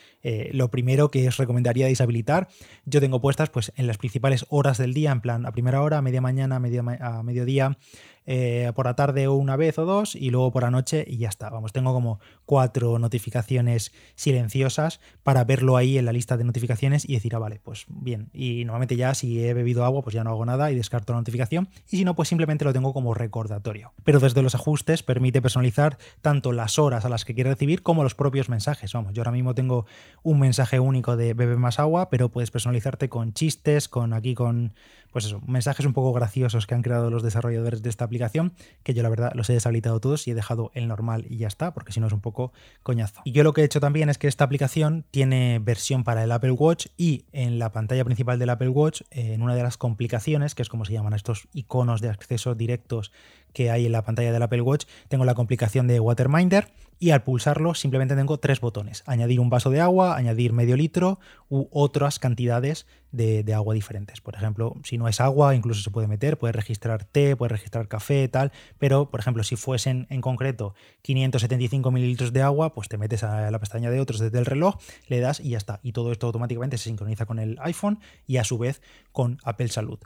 lo 0.52 0.70
primero 0.70 1.10
que 1.10 1.28
os 1.28 1.37
recomendaría 1.37 1.87
deshabilitar. 1.87 2.49
Yo 2.84 3.00
tengo 3.00 3.20
puestas 3.20 3.50
pues, 3.50 3.72
en 3.76 3.87
las 3.87 3.99
principales 3.99 4.46
horas 4.49 4.78
del 4.78 4.94
día, 4.94 5.12
en 5.12 5.20
plan 5.20 5.46
a 5.46 5.52
primera 5.52 5.82
hora, 5.82 5.99
a 5.99 6.02
media 6.02 6.20
mañana, 6.20 6.56
a, 6.56 7.18
a 7.18 7.22
mediodía, 7.22 7.78
eh, 8.27 8.71
por 8.75 8.87
la 8.87 8.95
tarde 8.95 9.29
una 9.29 9.57
vez 9.57 9.79
o 9.79 9.85
dos 9.85 10.15
y 10.15 10.31
luego 10.31 10.53
por 10.53 10.62
la 10.62 10.71
noche 10.71 11.05
y 11.07 11.19
ya 11.19 11.29
está. 11.29 11.50
Vamos, 11.50 11.73
tengo 11.73 11.93
como 11.93 12.21
cuatro 12.45 12.99
notificaciones 12.99 13.93
silenciosas 14.15 15.00
para 15.23 15.45
verlo 15.45 15.77
ahí 15.77 15.99
en 15.99 16.05
la 16.05 16.12
lista 16.12 16.37
de 16.37 16.45
notificaciones 16.45 17.09
y 17.09 17.15
decir, 17.15 17.35
ah, 17.35 17.39
vale, 17.39 17.61
pues 17.62 17.87
bien. 17.89 18.31
Y 18.33 18.65
normalmente 18.65 18.97
ya 18.97 19.15
si 19.15 19.45
he 19.45 19.55
bebido 19.55 19.85
agua, 19.85 20.03
pues 20.03 20.15
ya 20.15 20.25
no 20.25 20.31
hago 20.31 20.45
nada 20.45 20.71
y 20.71 20.77
descarto 20.77 21.12
la 21.12 21.19
notificación. 21.21 21.69
Y 21.91 21.99
si 21.99 22.05
no, 22.05 22.15
pues 22.15 22.29
simplemente 22.29 22.65
lo 22.65 22.73
tengo 22.73 22.93
como 22.93 23.15
recordatorio. 23.15 23.93
Pero 24.05 24.21
desde 24.21 24.43
los 24.43 24.55
ajustes 24.55 25.03
permite 25.03 25.43
personalizar 25.43 25.99
tanto 26.21 26.53
las 26.53 26.79
horas 26.79 27.05
a 27.05 27.09
las 27.09 27.25
que 27.25 27.35
quiere 27.35 27.50
recibir 27.50 27.83
como 27.83 28.03
los 28.03 28.15
propios 28.15 28.49
mensajes. 28.49 28.93
Vamos, 28.93 29.12
yo 29.12 29.23
ahora 29.23 29.33
mismo 29.33 29.55
tengo 29.55 29.87
un 30.23 30.39
mensaje 30.39 30.79
único 30.81 31.17
de 31.17 31.35
bebe 31.35 31.57
más 31.57 31.79
agua, 31.79 32.11
pero 32.11 32.29
puedes 32.29 32.50
personalizarte 32.50 33.09
con 33.09 33.33
chistes, 33.33 33.89
con 33.89 34.12
aquí 34.12 34.35
con 34.35 34.75
pues 35.12 35.25
eso, 35.25 35.40
mensajes 35.47 35.87
un 35.87 35.93
poco 35.93 36.12
graciosos 36.12 36.67
que 36.67 36.75
han 36.75 36.83
creado 36.83 37.11
los 37.11 37.23
desarrolladores 37.23 37.83
de 37.83 37.90
esta 37.90 38.05
aplicación, 38.05 38.52
que 38.83 38.95
yo 38.95 39.02
la 39.02 39.09
verdad 39.09 39.33
los 39.35 39.49
he 39.50 39.52
deshabilitado 39.52 40.00
todos 40.00 40.26
y 40.26 40.31
he 40.31 40.35
dejado 40.35 40.71
el 40.75 40.88
normal 40.88 41.26
y 41.29 41.38
ya 41.38 41.49
está, 41.49 41.75
porque 41.75 41.93
si 41.93 42.00
no 42.00 42.07
es 42.07 42.12
un 42.12 42.21
poco 42.21 42.52
coñazo. 42.83 43.21
Y 43.25 43.33
yo 43.33 43.43
lo 43.45 43.52
que 43.52 43.62
he 43.62 43.64
hecho 43.64 43.81
también 43.81 44.09
es 44.09 44.19
que 44.19 44.29
esta 44.29 44.45
aplicación 44.45 45.05
tiene 45.11 45.59
versión 45.59 46.05
para 46.05 46.25
el 46.25 46.33
Apple 46.33 46.52
Watch 46.52 46.87
y 46.97 47.25
en 47.33 47.59
la 47.59 47.73
pantalla 47.73 48.05
principal 48.05 48.38
del 48.38 48.50
Apple 48.50 48.69
Watch, 48.69 49.02
en 49.11 49.43
una 49.43 49.55
de 49.55 49.62
las 49.62 49.76
complicaciones, 49.76 50.55
que 50.55 50.62
es 50.62 50.69
como 50.69 50.85
se 50.85 50.93
llaman 50.93 51.14
estos 51.14 51.49
iconos 51.52 52.00
de 52.00 52.09
acceso 52.09 52.55
directos 52.55 53.12
que 53.52 53.71
hay 53.71 53.87
en 53.87 53.92
la 53.92 54.02
pantalla 54.02 54.33
del 54.33 54.42
Apple 54.42 54.62
Watch, 54.62 54.85
tengo 55.09 55.25
la 55.25 55.35
complicación 55.35 55.87
de 55.87 56.00
Waterminder 56.00 56.69
y 57.02 57.11
al 57.11 57.23
pulsarlo 57.23 57.75
simplemente 57.75 58.14
tengo 58.14 58.38
tres 58.38 58.61
botones, 58.61 59.02
añadir 59.07 59.40
un 59.40 59.49
vaso 59.49 59.71
de 59.71 59.80
agua, 59.80 60.16
añadir 60.16 60.52
medio 60.52 60.76
litro 60.76 61.19
u 61.49 61.66
otras 61.73 62.19
cantidades 62.19 62.87
de, 63.11 63.42
agua 63.54 63.75
diferentes. 63.75 64.21
Por 64.21 64.37
ejemplo, 64.37 64.76
si 64.85 64.99
no 64.99 65.09
es 65.09 65.19
agua, 65.21 65.54
incluso 65.54 65.83
se 65.83 65.90
puede 65.90 66.07
meter, 66.07 66.38
puedes 66.38 66.54
registrar 66.54 67.04
té, 67.04 67.35
puedes 67.37 67.52
registrar 67.52 67.88
café, 67.88 68.28
tal, 68.28 68.52
pero 68.78 69.11
por 69.11 69.19
ejemplo, 69.19 69.42
si 69.42 69.57
fuesen 69.57 70.07
en 70.11 70.21
concreto 70.21 70.75
575 71.00 71.90
mililitros 71.90 72.35
de 72.35 72.42
agua, 72.42 72.75
pues 72.75 72.88
te 72.88 72.99
metes 72.99 73.25
a 73.25 73.50
la 73.50 73.59
pestaña 73.59 73.90
de 73.90 73.99
otros 73.99 74.21
desde 74.21 74.38
el 74.38 74.45
reloj, 74.45 74.76
le 75.09 75.21
das 75.21 75.40
y 75.40 75.50
ya 75.50 75.59
está. 75.59 75.80
Y 75.83 75.92
todo 75.92 76.12
esto 76.12 76.26
automáticamente 76.26 76.76
se 76.76 76.85
sincroniza 76.85 77.25
con 77.25 77.38
el 77.38 77.59
iPhone 77.62 77.99
y 78.26 78.37
a 78.37 78.45
su 78.45 78.59
vez 78.59 78.83
con 79.11 79.38
Apple 79.42 79.69
Salud 79.69 79.99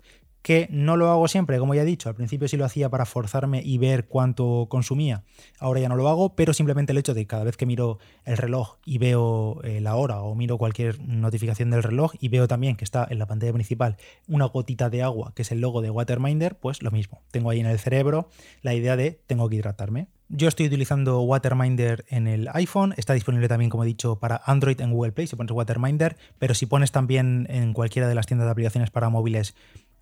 que 0.45 0.69
no 0.71 0.99
lo 0.99 1.11
hago 1.11 1.27
siempre, 1.27 1.59
como 1.59 1.75
ya 1.75 1.81
he 1.81 1.87
dicho, 1.87 2.11
al 2.11 2.15
principio 2.15 2.47
sí 2.49 2.59
lo 2.59 2.67
hacía 2.67 2.91
para 2.91 3.07
forzarme 3.07 3.63
y 3.65 3.79
ver 3.79 4.05
cuánto 4.05 4.67
consumía, 4.69 5.25
ahora 5.59 5.81
ya 5.81 5.89
no 5.89 5.97
lo 5.97 6.07
hago, 6.07 6.37
pero 6.37 6.53
simplemente 6.53 6.93
el 6.93 6.99
hecho 6.99 7.15
de 7.15 7.23
que 7.23 7.27
cada 7.27 7.45
vez 7.45 7.57
que 7.57 7.65
miro 7.65 7.99
el 8.27 8.37
reloj 8.37 8.77
y 8.85 8.99
veo 8.99 9.63
eh, 9.65 9.81
la 9.81 9.97
hora 9.97 10.21
o 10.21 10.35
miro 10.35 10.59
cualquier 10.59 11.01
notificación 11.01 11.71
del 11.71 11.83
reloj 11.83 12.13
y 12.21 12.29
veo 12.29 12.47
también 12.47 12.77
que 12.77 12.85
está 12.85 13.07
en 13.09 13.19
la 13.19 13.27
pantalla 13.27 13.55
principal 13.55 13.97
una 14.29 14.45
gotita 14.45 14.91
de 14.91 15.03
agua, 15.03 15.33
que 15.35 15.43
es 15.43 15.51
el 15.51 15.63
logo 15.63 15.81
de 15.81 15.89
Waterminder, 15.89 16.59
pues 16.59 16.83
lo 16.83 16.91
mismo, 16.91 17.23
tengo 17.31 17.49
ahí 17.49 17.61
en 17.61 17.67
el 17.67 17.79
cerebro 17.79 18.29
la 18.61 18.75
idea 18.75 18.97
de 18.97 19.19
tengo 19.27 19.49
que 19.49 19.57
hidratarme. 19.57 20.09
Yo 20.31 20.49
estoy 20.49 20.67
utilizando 20.67 21.21
Waterminder 21.21 22.07
en 22.09 22.27
el 22.27 22.49
iPhone, 22.55 22.95
está 22.97 23.13
disponible 23.13 23.47
también, 23.47 23.71
como 23.71 23.85
he 23.85 23.87
dicho, 23.87 24.19
para 24.19 24.41
Android 24.47 24.81
en 24.81 24.91
Google 24.91 25.13
Play 25.13 25.27
si 25.27 25.37
pones 25.37 25.53
Waterminder, 25.53 26.17
pero 26.39 26.55
si 26.55 26.65
pones 26.65 26.93
también 26.93 27.47
en 27.51 27.75
cualquiera 27.75 28.09
de 28.09 28.15
las 28.15 28.27
tiendas 28.27 28.47
de 28.47 28.53
aplicaciones 28.53 28.91
para 28.91 29.11
móviles 29.11 29.55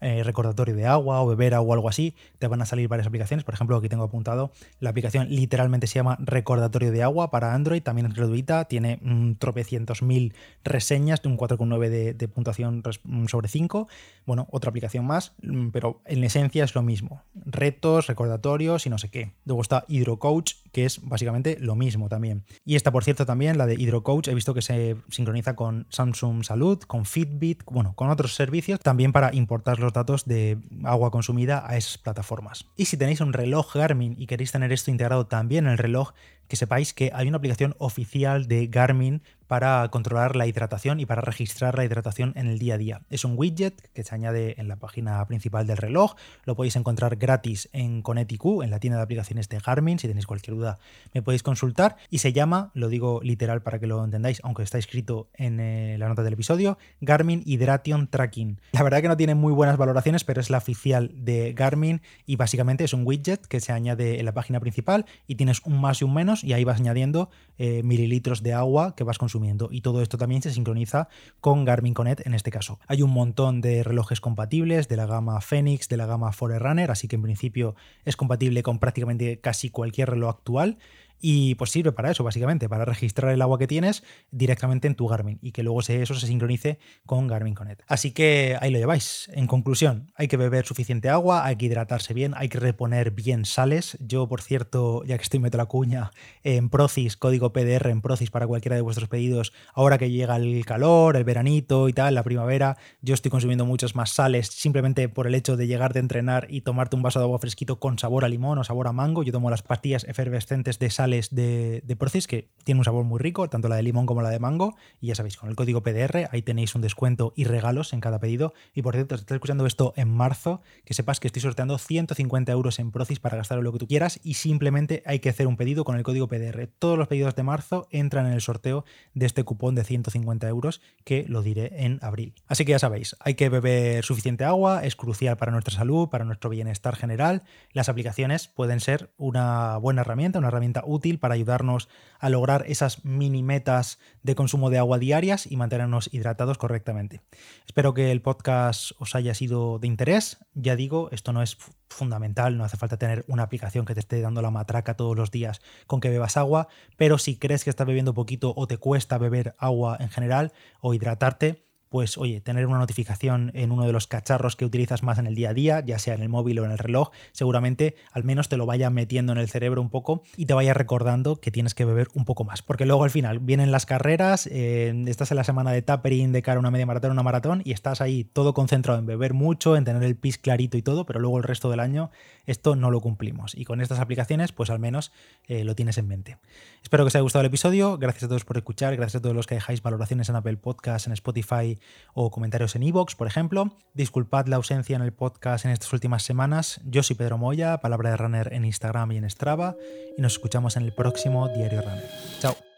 eh, 0.03 0.23
recordatorio 0.25 0.75
de 0.75 0.87
agua 0.87 1.23
o 1.23 1.27
beber 1.27 1.55
o 1.55 1.73
algo 1.73 1.89
así, 1.89 2.15
te 2.39 2.47
van 2.47 2.61
a 2.63 2.67
salir 2.67 2.89
varias 2.89 3.07
aplicaciones. 3.07 3.45
Por 3.45 3.55
ejemplo, 3.55 3.77
aquí 3.77 3.89
tengo 3.89 4.05
apuntado, 4.05 4.51
la 4.81 4.91
aplicación 4.91 5.29
literalmente 5.31 5.87
se 5.87 5.95
llama 5.95 6.19
Recordatorio 6.21 6.93
de 6.93 7.03
Agua 7.03 7.31
para 7.31 7.55
Android, 7.55 7.83
también 7.83 8.07
es 8.07 8.15
gratuita, 8.15 8.65
tiene 8.67 8.99
un 9.03 9.37
tropecientos 9.37 10.03
mil 10.03 10.35
reseñas 10.65 11.23
de 11.23 11.29
un 11.29 11.39
4,9 11.39 11.89
de, 11.89 12.15
de 12.15 12.29
puntuación 12.29 12.83
mm, 13.05 13.27
sobre 13.27 13.49
5. 13.49 13.89
Bueno, 14.27 14.49
otra 14.51 14.71
aplicación 14.71 15.05
más, 15.05 15.33
mm, 15.43 15.69
pero 15.69 16.01
en 16.05 16.25
esencia 16.25 16.65
es 16.65 16.75
lo 16.75 16.83
mismo. 16.83 17.23
Retos, 17.35 18.07
recordatorios 18.07 18.87
y 18.87 18.91
no 18.91 18.99
sé 18.99 19.11
qué. 19.11 19.33
Luego 19.45 19.63
está 19.63 19.85
HydroCoach, 19.89 20.55
que 20.73 20.85
es 20.85 21.01
básicamente 21.03 21.57
lo 21.61 21.77
mismo 21.77 22.09
también. 22.09 22.45
Y 22.65 22.77
esta, 22.77 22.91
por 22.91 23.05
cierto, 23.05 23.27
también, 23.27 23.59
la 23.59 23.67
de 23.67 23.75
HydroCoach, 23.75 24.29
he 24.29 24.35
visto 24.35 24.55
que 24.55 24.63
se 24.63 24.97
sincroniza 25.11 25.55
con 25.55 25.87
Samsung 25.91 26.45
Salud, 26.45 26.79
con 26.81 27.05
Fitbit, 27.05 27.63
bueno, 27.67 27.95
con 27.95 28.11
otros 28.11 28.35
servicios, 28.35 28.81
también 28.81 29.13
para 29.13 29.35
importar 29.35 29.79
los 29.79 29.93
datos 29.93 30.25
de 30.25 30.59
agua 30.85 31.11
consumida 31.11 31.65
a 31.67 31.77
esas 31.77 31.99
plataformas. 31.99 32.67
Y 32.77 32.87
si 32.87 32.97
tenéis 32.97 33.21
un 33.21 33.33
reloj 33.33 33.75
Garmin 33.75 34.17
y 34.19 34.27
queréis 34.27 34.53
tener 34.53 34.73
esto 34.73 34.91
integrado 34.91 35.27
también 35.27 35.67
en 35.67 35.73
el 35.73 35.79
reloj, 35.79 36.13
que 36.49 36.57
sepáis 36.57 36.93
que 36.93 37.11
hay 37.15 37.29
una 37.29 37.39
aplicación 37.39 37.75
oficial 37.79 38.47
de 38.47 38.67
Garmin 38.67 39.23
para 39.53 39.87
controlar 39.91 40.35
la 40.35 40.47
hidratación 40.47 40.99
y 40.99 41.05
para 41.05 41.21
registrar 41.21 41.77
la 41.77 41.85
hidratación 41.85 42.33
en 42.37 42.47
el 42.47 42.59
día 42.59 42.77
a 42.77 42.79
día. 42.79 43.03
Es 43.11 43.27
un 43.27 43.35
widget 43.37 43.91
que 43.93 44.03
se 44.03 44.15
añade 44.15 44.59
en 44.59 44.67
la 44.67 44.77
página 44.77 45.23
principal 45.27 45.67
del 45.67 45.77
reloj, 45.77 46.15
lo 46.47 46.57
podéis 46.57 46.75
encontrar 46.77 47.17
gratis 47.17 47.69
en 47.75 48.01
Conetiq, 48.01 48.63
en 48.63 48.71
la 48.71 48.81
tienda 48.81 48.97
de 48.97 49.03
aplicaciones 49.03 49.51
de 49.51 49.59
Garmin, 49.59 49.99
si 49.99 50.09
tenéis 50.09 50.27
cualquier 50.27 50.57
duda 50.57 50.79
me 51.13 51.21
podéis 51.21 51.43
consultar 51.43 51.97
y 52.09 52.19
se 52.19 52.33
llama, 52.33 52.71
lo 52.73 52.89
digo 52.89 53.21
literal 53.23 53.61
para 53.61 53.79
que 53.79 53.87
lo 53.87 54.03
entendáis, 54.03 54.41
aunque 54.43 54.63
está 54.63 54.79
escrito 54.79 55.29
en 55.35 55.61
eh, 55.61 55.97
la 55.99 56.09
nota 56.09 56.23
del 56.23 56.33
episodio, 56.33 56.79
Garmin 57.03 57.43
Hydration 57.45 58.09
Tracking. 58.09 58.59
La 58.73 58.83
verdad 58.83 59.03
que 59.03 59.09
no 59.09 59.19
tiene 59.19 59.35
muy 59.35 59.53
buenas 59.53 59.77
valoraciones, 59.77 60.25
pero 60.25 60.41
es 60.41 60.49
la 60.49 60.57
oficial 60.57 61.13
de 61.15 61.53
Garmin 61.53 62.01
y 62.25 62.37
básicamente 62.37 62.85
es 62.85 62.95
un 62.95 63.07
widget 63.07 63.47
que 63.47 63.61
se 63.61 63.73
añade 63.73 64.19
en 64.19 64.25
la 64.25 64.33
página 64.33 64.61
principal 64.61 65.05
y 65.27 65.35
tienes 65.35 65.61
un 65.67 65.79
más 65.79 66.01
y 66.01 66.05
un 66.05 66.15
menos 66.15 66.32
y 66.43 66.53
ahí 66.53 66.65
vas 66.65 66.81
añadiendo 66.81 67.29
eh, 67.59 67.83
mililitros 67.83 68.43
de 68.43 68.55
agua 68.55 68.95
que 68.97 69.05
vas 69.05 69.19
consumiendo 69.19 69.69
y 69.71 69.83
todo 69.83 70.01
esto 70.03 70.17
también 70.17 70.43
se 70.43 70.51
sincroniza 70.51 71.09
con 71.41 71.65
Garmin 71.65 71.95
Connect 71.95 72.27
en 72.27 72.35
este 72.35 72.51
caso. 72.51 72.81
Hay 72.87 73.03
un 73.03 73.11
montón 73.11 73.61
de 73.61 73.83
relojes 73.83 74.21
compatibles 74.21 74.89
de 74.89 74.97
la 74.97 75.07
gama 75.07 75.41
Phoenix, 75.41 75.89
de 75.89 75.97
la 75.97 76.07
gama 76.07 76.33
Forerunner, 76.33 76.91
así 76.91 77.09
que 77.09 77.17
en 77.17 77.23
principio 77.23 77.75
es 78.05 78.17
compatible 78.17 78.63
con 78.63 78.79
prácticamente 78.79 79.39
casi 79.41 79.71
cualquier 79.71 80.11
reloj 80.11 80.31
actual 80.31 80.79
y 81.23 81.55
pues 81.55 81.71
sirve 81.71 81.93
para 81.93 82.11
eso, 82.11 82.25
básicamente, 82.25 82.69
para 82.69 82.85
registrar 82.85 83.33
el 83.33 83.41
agua 83.41 83.59
que 83.59 83.69
tienes 83.69 84.03
directamente 84.33 84.89
en 84.89 84.97
tu 84.97 85.07
Garmin 85.07 85.39
y 85.41 85.53
que 85.53 85.63
luego 85.63 85.81
eso 85.81 86.15
se 86.15 86.27
sincronice 86.27 86.79
con 87.07 87.29
Garmin 87.29 87.55
Connect. 87.55 87.83
Así 87.87 88.11
que 88.11 88.59
ahí 88.61 88.73
lo 88.73 88.79
lleváis. 88.79 89.31
En 89.33 89.47
conclusión, 89.47 90.11
hay 90.17 90.27
que 90.27 90.37
beber 90.37 90.67
suficiente 90.67 91.09
agua, 91.09 91.47
hay 91.47 91.57
que 91.57 91.67
hidratarse 91.67 92.13
bien, 92.13 92.35
hay 92.37 92.49
que 92.49 92.59
reponer 92.59 93.13
bien 93.13 93.45
sales. 93.45 93.97
Yo, 94.01 94.29
por 94.29 94.43
cierto, 94.43 95.05
ya 95.05 95.17
que 95.17 95.23
estoy 95.23 95.39
meto 95.39 95.59
la 95.59 95.67
cuña, 95.67 96.11
en 96.43 96.69
Procis, 96.69 97.17
código 97.17 97.53
PDR 97.53 97.91
en 97.91 98.03
Procis 98.03 98.31
para 98.31 98.49
cualquiera 98.49 98.75
de 98.75 98.83
vuestros 98.83 99.09
pedidos, 99.09 99.53
ahora 99.75 99.99
que 99.99 100.11
llega 100.11 100.35
el 100.37 100.67
calor, 100.67 101.17
el 101.17 101.25
veranito 101.25 101.89
y 101.89 101.93
tal, 101.93 102.17
la 102.17 102.25
primavera, 102.25 102.77
yo 103.01 103.15
estoy 103.15 103.31
consumiendo 103.31 103.65
muchas 103.65 103.95
más 103.95 104.11
sales 104.11 104.49
simplemente 104.49 105.09
por 105.09 105.29
el 105.29 105.37
hecho 105.37 105.57
de 105.57 105.69
llegar 105.69 105.93
de 105.93 106.01
entrenar 106.01 106.49
y 106.51 106.63
tomarte 106.63 106.97
un 106.97 107.03
vaso 107.03 107.21
de 107.21 107.27
agua 107.27 107.39
fresquito 107.39 107.79
con 107.79 107.99
sabor 108.01 108.25
a 108.25 108.29
limón 108.29 108.59
o 108.59 108.65
sabor 108.65 108.89
a 108.89 108.93
mango. 108.93 109.23
Yo 109.23 109.31
tomo 109.31 109.51
las 109.51 109.63
pastillas 109.63 110.05
efervescentes 110.05 110.81
de 110.81 110.91
de, 111.31 111.83
de 111.85 111.97
Procis, 111.97 112.27
que 112.27 112.49
tiene 112.65 112.81
un 112.81 112.85
sabor 112.85 113.05
muy 113.05 113.19
rico, 113.19 113.49
tanto 113.49 113.69
la 113.69 113.77
de 113.77 113.83
limón 113.83 114.07
como 114.07 114.23
la 114.23 114.31
de 114.31 114.39
mango. 114.39 114.75
Y 115.01 115.09
ya 115.09 115.15
sabéis, 115.15 115.37
con 115.37 115.49
el 115.49 115.57
código 115.57 115.83
PDR 115.83 116.29
ahí 116.31 116.43
tenéis 116.43 116.75
un 116.75 116.83
descuento 116.83 117.33
y 117.37 117.45
regalos 117.45 117.93
en 117.93 118.01
cada 118.01 118.19
pedido. 118.19 118.55
Y 118.75 118.83
por 118.83 118.95
cierto, 118.95 119.17
si 119.17 119.23
estás 119.23 119.37
escuchando 119.37 119.67
esto 119.67 119.93
en 119.97 120.09
marzo, 120.09 120.61
que 120.85 120.95
sepas 120.95 121.21
que 121.21 121.29
estoy 121.29 121.43
sorteando 121.43 121.79
150 121.79 122.53
euros 122.53 122.79
en 122.79 122.91
Procis 122.91 123.21
para 123.21 123.37
gastar 123.37 123.59
lo 123.59 123.73
que 123.73 123.79
tú 123.79 123.87
quieras 123.87 124.21
y 124.23 124.35
simplemente 124.35 125.03
hay 125.07 125.19
que 125.21 125.29
hacer 125.29 125.47
un 125.47 125.57
pedido 125.57 125.85
con 125.85 125.97
el 125.97 126.03
código 126.03 126.29
PDR. 126.29 126.69
Todos 126.79 126.99
los 126.99 127.09
pedidos 127.09 127.35
de 127.35 127.43
marzo 127.43 127.89
entran 127.91 128.27
en 128.27 128.33
el 128.33 128.41
sorteo 128.41 128.85
de 129.15 129.27
este 129.27 129.45
cupón 129.45 129.75
de 129.75 129.85
150 129.85 130.49
euros 130.49 130.81
que 131.05 131.25
lo 131.29 131.43
diré 131.43 131.85
en 131.85 131.99
abril. 132.03 132.35
Así 132.47 132.65
que 132.65 132.73
ya 132.73 132.79
sabéis, 132.79 133.17
hay 133.21 133.35
que 133.35 133.49
beber 133.49 134.05
suficiente 134.05 134.45
agua, 134.45 134.85
es 134.85 134.97
crucial 134.97 135.37
para 135.37 135.53
nuestra 135.53 135.75
salud, 135.75 136.09
para 136.09 136.25
nuestro 136.25 136.51
bienestar 136.51 136.97
general. 136.97 137.43
Las 137.73 137.89
aplicaciones 137.89 138.49
pueden 138.49 138.81
ser 138.81 139.13
una 139.17 139.77
buena 139.77 140.03
herramienta, 140.03 140.39
una 140.39 140.49
herramienta 140.49 140.83
útil 140.85 141.02
para 141.19 141.35
ayudarnos 141.35 141.89
a 142.19 142.31
lograr 142.31 142.65
esas 142.69 143.05
mini 143.05 143.43
metas 143.43 143.99
de 144.23 144.35
consumo 144.35 144.71
de 144.71 144.79
agua 144.79 144.99
diarias 144.99 145.51
y 145.51 145.57
mantenernos 145.57 146.09
hidratados 146.13 146.57
correctamente. 146.57 147.21
Espero 147.67 147.95
que 147.95 148.13
el 148.13 148.23
podcast 148.23 148.93
os 148.99 149.15
haya 149.15 149.35
sido 149.35 149.79
de 149.79 149.89
interés. 149.89 150.39
Ya 150.55 150.77
digo, 150.77 151.09
esto 151.11 151.33
no 151.33 151.43
es 151.43 151.59
fundamental, 151.89 152.57
no 152.57 152.65
hace 152.65 152.77
falta 152.77 152.97
tener 152.97 153.25
una 153.29 153.43
aplicación 153.43 153.85
que 153.85 153.95
te 153.95 154.01
esté 154.01 154.21
dando 154.21 154.41
la 154.41 154.51
matraca 154.51 154.95
todos 154.95 155.17
los 155.17 155.31
días 155.31 155.61
con 155.87 156.01
que 156.01 156.11
bebas 156.11 156.37
agua, 156.37 156.69
pero 156.97 157.19
si 157.19 157.37
crees 157.37 157.65
que 157.65 157.71
estás 157.71 157.87
bebiendo 157.87 158.15
poquito 158.15 158.55
o 158.57 158.67
te 158.67 158.79
cuesta 158.79 159.19
beber 159.19 159.55
agua 159.59 159.97
en 160.01 160.09
general 160.09 160.53
o 160.81 160.95
hidratarte, 160.95 161.72
pues 161.93 162.17
oye, 162.17 162.41
tener 162.41 162.67
una 162.67 162.79
notificación 162.79 163.51
en 163.53 163.71
uno 163.71 163.87
de 163.87 163.93
los 163.93 164.07
cacharros 164.07 164.57
que 164.57 164.65
utilizas 164.65 165.03
más 165.03 165.19
en 165.19 165.27
el 165.27 165.35
día 165.35 165.51
a 165.51 165.53
día, 165.53 165.81
ya 165.85 165.99
sea 165.99 166.15
en 166.15 166.23
el 166.23 166.31
móvil 166.31 166.59
o 166.59 166.65
en 166.65 166.71
el 166.71 166.79
reloj, 166.79 167.11
seguramente 167.33 167.97
al 168.13 168.25
menos 168.25 168.49
te 168.49 168.57
lo 168.57 168.65
vaya 168.65 168.89
metiendo 168.89 169.33
en 169.33 169.39
el 169.39 169.47
cerebro 169.47 169.83
un 169.83 169.91
poco 169.91 170.23
y 170.35 170.47
te 170.47 170.55
vaya 170.55 170.73
recordando 170.73 171.37
que 171.37 171.51
tienes 171.51 171.75
que 171.75 171.85
beber 171.85 172.09
un 172.15 172.25
poco 172.25 172.45
más. 172.45 172.63
Porque 172.63 172.87
luego 172.87 173.05
al 173.05 173.11
final 173.11 173.41
vienen 173.41 173.73
las 173.73 173.85
carreras, 173.85 174.49
eh, 174.51 175.05
estás 175.07 175.33
en 175.33 175.37
la 175.37 175.45
semana 175.45 175.71
de 175.71 175.83
tapering 175.83 176.33
de 176.33 176.41
cara 176.41 176.57
a 176.57 176.61
una 176.61 176.71
media 176.71 176.87
maratón, 176.87 177.13
una 177.13 177.23
maratón, 177.23 177.61
y 177.63 177.73
estás 177.73 178.01
ahí 178.01 178.25
todo 178.25 178.55
concentrado 178.55 178.99
en 178.99 179.05
beber 179.05 179.35
mucho, 179.35 179.77
en 179.77 179.85
tener 179.85 180.03
el 180.03 180.17
pis 180.17 180.39
clarito 180.39 180.79
y 180.79 180.83
todo, 180.83 181.05
pero 181.05 181.21
luego 181.21 181.37
el 181.37 181.45
resto 181.45 181.69
del 181.69 181.81
año 181.81 182.11
esto 182.47 182.75
no 182.75 182.91
lo 182.91 183.03
cumplimos. 183.03 183.55
Y 183.55 183.67
con 183.67 183.83
estas 183.83 184.01
aplicaciones, 184.01 184.53
pues 184.53 184.71
al 184.71 184.79
menos 184.79 185.13
eh, 185.47 185.63
lo 185.65 185.75
tienes 185.75 185.99
en 185.99 186.09
mente. 186.09 186.39
Espero 186.83 187.05
que 187.05 187.09
os 187.09 187.15
haya 187.15 187.23
gustado 187.23 187.43
el 187.43 187.49
episodio. 187.49 187.99
Gracias 187.99 188.25
a 188.25 188.29
todos 188.29 188.47
por 188.47 188.57
escuchar, 188.57 188.97
gracias 188.97 189.21
a 189.21 189.23
todos 189.23 189.37
los 189.37 189.47
que 189.47 189.57
dejáis 189.57 189.83
valoraciones 189.83 190.31
en 190.31 190.37
Apple 190.37 190.57
Podcast, 190.57 191.07
en 191.07 191.13
Spotify 191.13 191.79
o 192.15 192.31
comentarios 192.31 192.77
en 192.77 192.83
iVoox, 192.83 193.15
por 193.15 193.27
ejemplo. 193.27 193.77
Disculpad 193.95 194.47
la 194.47 194.57
ausencia 194.57 194.97
en 194.97 195.03
el 195.03 195.13
podcast 195.13 195.65
en 195.65 195.71
estas 195.71 195.93
últimas 195.93 196.23
semanas. 196.23 196.81
Yo 196.85 197.03
soy 197.03 197.17
Pedro 197.17 197.39
Moya, 197.39 197.79
palabra 197.79 198.11
de 198.11 198.17
runner 198.17 198.53
en 198.53 198.65
Instagram 198.65 199.13
y 199.13 199.17
en 199.19 199.31
Strava, 199.31 199.77
y 200.17 200.23
nos 200.23 200.33
escuchamos 200.33 200.77
en 200.77 200.85
el 200.85 200.95
próximo 200.95 201.49
Diario 201.49 201.83
Runner. 201.83 202.09
Chao. 202.41 202.72